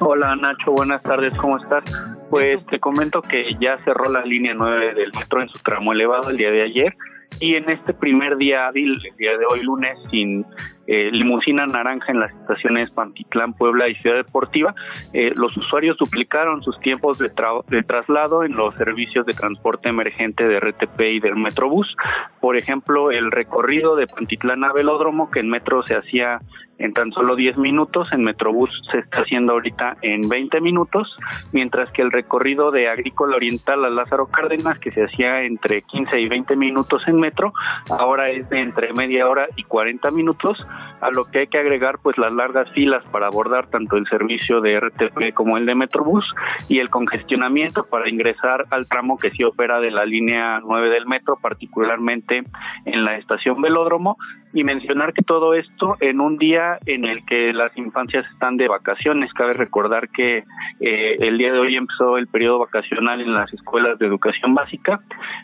[0.00, 1.84] Hola Nacho, buenas tardes, ¿cómo estás?
[2.28, 6.30] Pues te comento que ya cerró la línea 9 del metro en su tramo elevado
[6.30, 6.94] el día de ayer
[7.40, 10.44] y en este primer día hábil, el día de hoy lunes, sin
[10.86, 14.74] eh, limusina naranja en las estaciones Pantitlán, Puebla y Ciudad Deportiva,
[15.12, 17.30] eh, los usuarios duplicaron sus tiempos de,
[17.68, 21.96] de traslado en los servicios de transporte emergente de RTP y del Metrobús.
[22.40, 26.40] Por ejemplo, el recorrido de Pantitlán a Velódromo, que en metro se hacía
[26.78, 31.16] en tan solo 10 minutos, en Metrobús se está haciendo ahorita en 20 minutos,
[31.52, 36.20] mientras que el recorrido de Agrícola Oriental a Lázaro Cárdenas, que se hacía entre 15
[36.20, 37.52] y 20 minutos en metro,
[37.90, 40.58] ahora es de entre media hora y 40 minutos,
[41.00, 44.60] a lo que hay que agregar pues las largas filas para abordar tanto el servicio
[44.60, 46.24] de RTP como el de Metrobús
[46.68, 51.06] y el congestionamiento para ingresar al tramo que sí opera de la línea 9 del
[51.06, 52.42] metro, particularmente
[52.84, 54.16] en la estación Velódromo,
[54.54, 58.68] y mencionar que todo esto en un día en el que las infancias están de
[58.68, 59.32] vacaciones.
[59.32, 60.44] Cabe recordar que
[60.80, 65.00] eh, el día de hoy empezó el periodo vacacional en las escuelas de educación básica,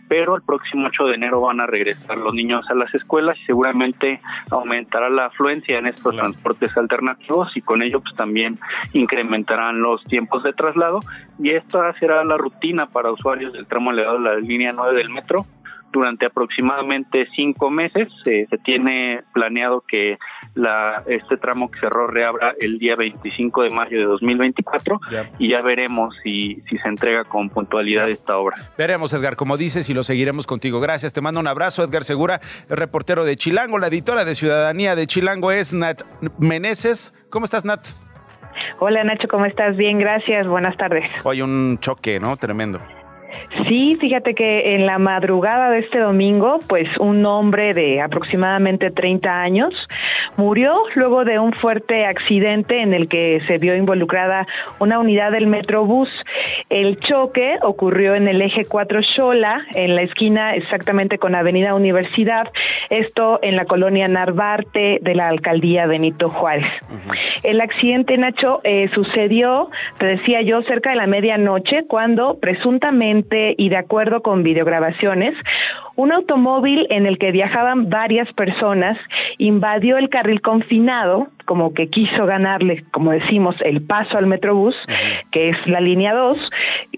[0.09, 3.47] pero el próximo 8 de enero van a regresar los niños a las escuelas y
[3.47, 4.21] seguramente
[4.51, 8.59] aumentará la afluencia en estos transportes alternativos y con ello pues también
[8.93, 11.01] incrementarán los tiempos de traslado.
[11.39, 15.11] Y esta será la rutina para usuarios del tramo elevado de la línea 9 del
[15.11, 15.47] metro
[15.93, 18.09] durante aproximadamente cinco meses.
[18.25, 20.19] se tiene planeado que
[20.55, 25.01] la, este tramo que cerró reabra el día 25 de mayo de 2024
[25.39, 28.57] y ya veremos si, si se entrega con puntualidad esta obra.
[28.77, 30.81] Veremos, Edgar, como dices, y lo seguiremos contigo.
[30.81, 31.13] Gracias.
[31.13, 33.79] Te mando un abrazo, Edgar Segura, el reportero de Chilango.
[33.79, 36.03] La editora de Ciudadanía de Chilango es Nat
[36.39, 37.15] Meneses.
[37.31, 37.87] ¿Cómo estás, Nat?
[38.79, 39.77] Hola, Nacho, ¿cómo estás?
[39.77, 40.47] Bien, gracias.
[40.47, 41.05] Buenas tardes.
[41.25, 42.37] Hoy un choque, ¿no?
[42.37, 42.81] Tremendo.
[43.69, 49.43] Sí, fíjate que en la madrugada de este domingo, pues un hombre de aproximadamente 30
[49.43, 49.75] años
[50.37, 54.47] murió luego de un fuerte accidente en el que se vio involucrada
[54.79, 56.09] una unidad del Metrobús.
[56.69, 62.49] El choque ocurrió en el eje 4 Xola, en la esquina exactamente con Avenida Universidad,
[62.89, 66.67] esto en la colonia Narvarte de la alcaldía Benito Juárez.
[67.43, 73.20] El accidente, Nacho, eh, sucedió, te decía yo, cerca de la medianoche, cuando presuntamente
[73.57, 75.35] y de acuerdo con videograbaciones,
[75.97, 78.97] un automóvil en el que viajaban varias personas
[79.39, 84.75] invadió el carril confinado, como que quiso ganarle, como decimos, el paso al Metrobús,
[85.31, 86.39] que es la línea 2,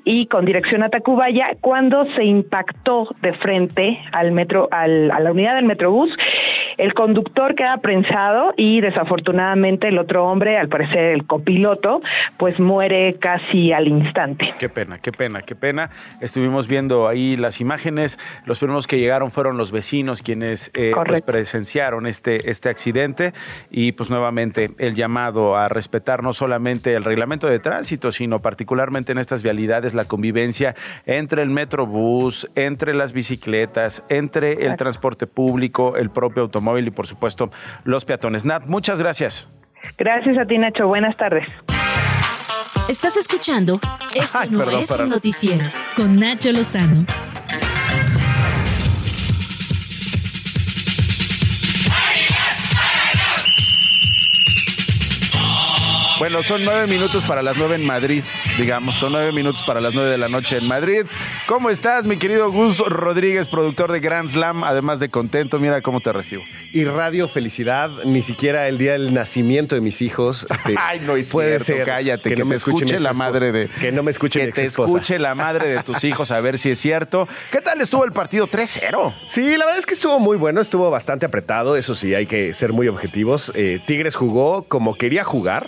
[0.05, 5.57] y con dirección a Tacubaya, cuando se impactó de frente al metro, a la unidad
[5.57, 6.11] del Metrobús,
[6.79, 12.01] el conductor queda prensado y desafortunadamente el otro hombre, al parecer el copiloto,
[12.39, 14.55] pues muere casi al instante.
[14.59, 15.91] Qué pena, qué pena, qué pena.
[16.21, 21.23] Estuvimos viendo ahí las imágenes, los primeros que llegaron fueron los vecinos quienes eh, pues,
[21.23, 23.33] presenciaron este, este accidente
[23.71, 29.13] y pues nuevamente el llamado a respetar no solamente el reglamento de tránsito, sino particularmente
[29.13, 30.75] en estas vialidades la convivencia
[31.07, 37.07] entre el metrobús, entre las bicicletas, entre el transporte público, el propio automóvil y por
[37.07, 37.51] supuesto
[37.85, 38.45] los peatones.
[38.45, 39.49] Nat, muchas gracias.
[39.99, 41.47] Gracias a ti Nacho, buenas tardes.
[42.89, 43.81] Estás escuchando
[44.15, 45.65] Esto no es un noticiero
[45.97, 47.05] con Nacho Lozano.
[56.23, 58.23] Bueno, son nueve minutos para las nueve en Madrid,
[58.57, 61.05] digamos, son nueve minutos para las nueve de la noche en Madrid.
[61.49, 65.59] ¿Cómo estás, mi querido Gus Rodríguez, productor de Grand Slam, además de contento?
[65.59, 66.45] Mira cómo te recibo.
[66.73, 70.47] Y radio felicidad, ni siquiera el día del nacimiento de mis hijos.
[70.49, 73.91] Este, Ay, no es puede ser cállate, que, no me escuche la madre de que
[73.91, 76.79] no me escuche que te escuche la madre de tus hijos a ver si es
[76.79, 77.27] cierto.
[77.51, 79.13] ¿Qué tal estuvo el partido 3-0?
[79.27, 82.55] Sí, la verdad es que estuvo muy bueno, estuvo bastante apretado, eso sí, hay que
[82.55, 83.51] ser muy objetivos.
[83.57, 85.67] Eh, Tigres jugó como quería jugar.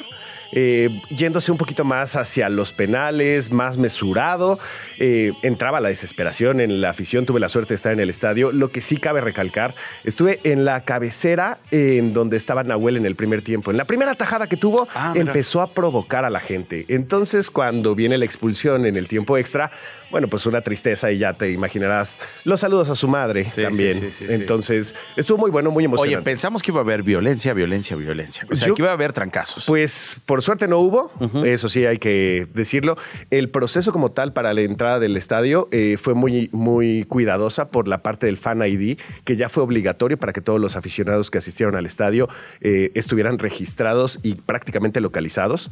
[0.56, 4.60] Eh, yéndose un poquito más hacia los penales, más mesurado.
[4.98, 8.52] Eh, entraba la desesperación en la afición, tuve la suerte de estar en el estadio.
[8.52, 9.74] Lo que sí cabe recalcar,
[10.04, 13.70] estuve en la cabecera en donde estaba Nahuel en el primer tiempo.
[13.70, 16.84] En la primera tajada que tuvo, ah, empezó a provocar a la gente.
[16.88, 19.70] Entonces, cuando viene la expulsión en el tiempo extra,
[20.10, 24.12] bueno, pues una tristeza y ya te imaginarás los saludos a su madre también.
[24.28, 26.18] Entonces, estuvo muy bueno, muy emocionante.
[26.18, 28.46] Oye, pensamos que iba a haber violencia, violencia, violencia.
[28.48, 29.64] O sea, que iba a haber trancazos.
[29.66, 31.10] Pues por suerte no hubo,
[31.44, 32.96] eso sí hay que decirlo.
[33.30, 37.88] El proceso como tal para la entrada del estadio eh, fue muy, muy cuidadosa por
[37.88, 41.38] la parte del Fan ID, que ya fue obligatorio para que todos los aficionados que
[41.38, 42.28] asistieron al estadio
[42.60, 45.70] eh, estuvieran registrados y prácticamente localizados.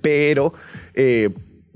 [0.00, 0.54] Pero...
[0.94, 1.30] Eh,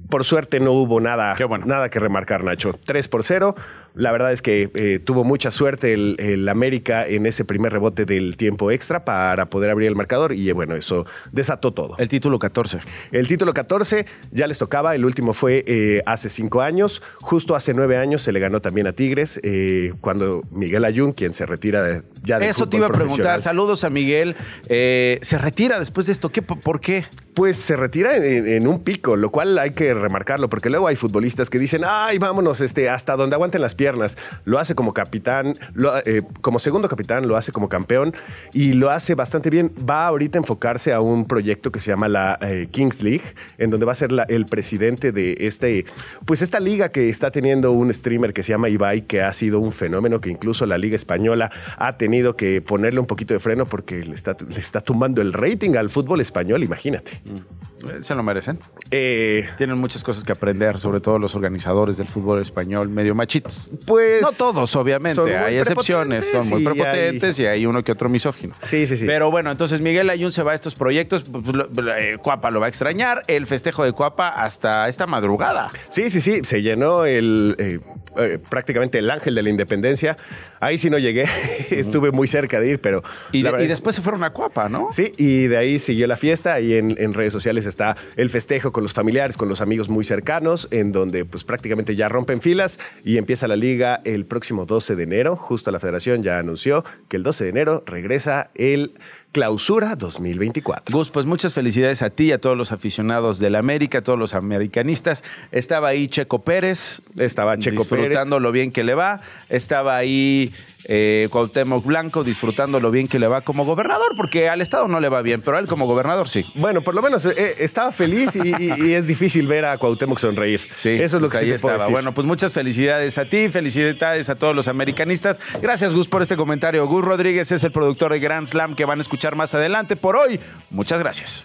[0.08, 2.72] por suerte no hubo nada, nada que remarcar, Nacho.
[2.84, 3.54] 3 por 0.
[3.94, 8.36] La verdad es que eh, tuvo mucha suerte el, América en ese primer rebote del
[8.36, 11.96] tiempo extra para poder abrir el marcador y bueno, eso desató todo.
[11.98, 12.80] El título 14.
[13.12, 17.74] El título 14 ya les tocaba, el último fue eh, hace cinco años, justo hace
[17.74, 21.82] nueve años se le ganó también a Tigres eh, cuando Miguel Ayun, quien se retira
[21.82, 24.34] de, ya de Eso te iba a preguntar, saludos a Miguel,
[24.66, 26.30] ¿se retira después de esto?
[26.30, 27.04] ¿Qué, ¿Por qué?
[27.34, 31.48] Pues se retira en, un pico, lo cual hay que remarcarlo, porque luego hay futbolistas
[31.48, 34.18] que dicen, ay, vámonos, este, hasta donde aguanten las piernas.
[34.44, 35.56] Lo hace como capitán,
[36.04, 38.14] eh, como segundo capitán, lo hace como campeón
[38.52, 39.72] y lo hace bastante bien.
[39.88, 43.24] Va ahorita a enfocarse a un proyecto que se llama la eh, Kings League,
[43.56, 45.86] en donde va a ser el presidente de este,
[46.26, 49.60] pues esta liga que está teniendo un streamer que se llama Ibai, que ha sido
[49.60, 53.64] un fenómeno que incluso la liga española ha tenido que ponerle un poquito de freno
[53.64, 57.12] porque le está, le está tumbando el rating al fútbol español, imagínate.
[57.24, 57.59] Mm.
[58.00, 58.58] Se lo merecen.
[58.90, 63.70] Eh, Tienen muchas cosas que aprender, sobre todo los organizadores del fútbol español, medio machitos.
[63.86, 64.22] Pues.
[64.22, 65.36] No todos, obviamente.
[65.36, 68.54] Hay excepciones, son muy prepotentes y hay uno que otro misógino.
[68.58, 69.06] Sí, sí, sí.
[69.06, 71.24] Pero bueno, entonces Miguel Ayun se va a estos proyectos.
[71.24, 73.22] Pues, pues, eh, Cuapa lo va a extrañar.
[73.26, 75.68] El festejo de Cuapa hasta esta madrugada.
[75.88, 76.40] Sí, sí, sí.
[76.44, 77.80] Se llenó el
[78.16, 80.16] eh, prácticamente el ángel de la independencia.
[80.58, 81.24] Ahí sí no llegué.
[81.70, 83.02] Estuve muy cerca de ir, pero.
[83.32, 84.88] Y, después se fueron a Cuapa, ¿no?
[84.90, 88.72] Sí, y de ahí siguió la fiesta y en, en redes sociales está el festejo
[88.72, 92.78] con los familiares, con los amigos muy cercanos, en donde pues prácticamente ya rompen filas
[93.04, 95.36] y empieza la liga el próximo 12 de enero.
[95.36, 98.92] Justo la federación ya anunció que el 12 de enero regresa el
[99.32, 100.96] Clausura 2024.
[100.96, 104.18] Gus, pues muchas felicidades a ti y a todos los aficionados del América, a todos
[104.18, 105.22] los americanistas.
[105.52, 107.00] Estaba ahí Checo Pérez.
[107.16, 108.08] Estaba Checo Pérez.
[108.08, 109.20] Disfrutando lo bien que le va.
[109.48, 110.52] Estaba ahí
[110.84, 115.00] eh, Cuauhtémoc Blanco disfrutando lo bien que le va como gobernador, porque al Estado no
[115.00, 116.44] le va bien, pero a él como gobernador sí.
[116.54, 120.60] Bueno, por lo menos eh, estaba feliz y, es difícil ver a Cuauhtémoc sonreír.
[120.70, 123.48] Sí, eso es lo pues que sí te Puedo Bueno, pues muchas felicidades a ti,
[123.48, 125.40] felicidades a todos los americanistas.
[125.60, 126.86] Gracias, Gus, por este comentario.
[126.86, 129.96] Gus Rodríguez es el productor de Grand Slam que van a escuchar más adelante.
[129.96, 131.44] Por hoy, muchas gracias.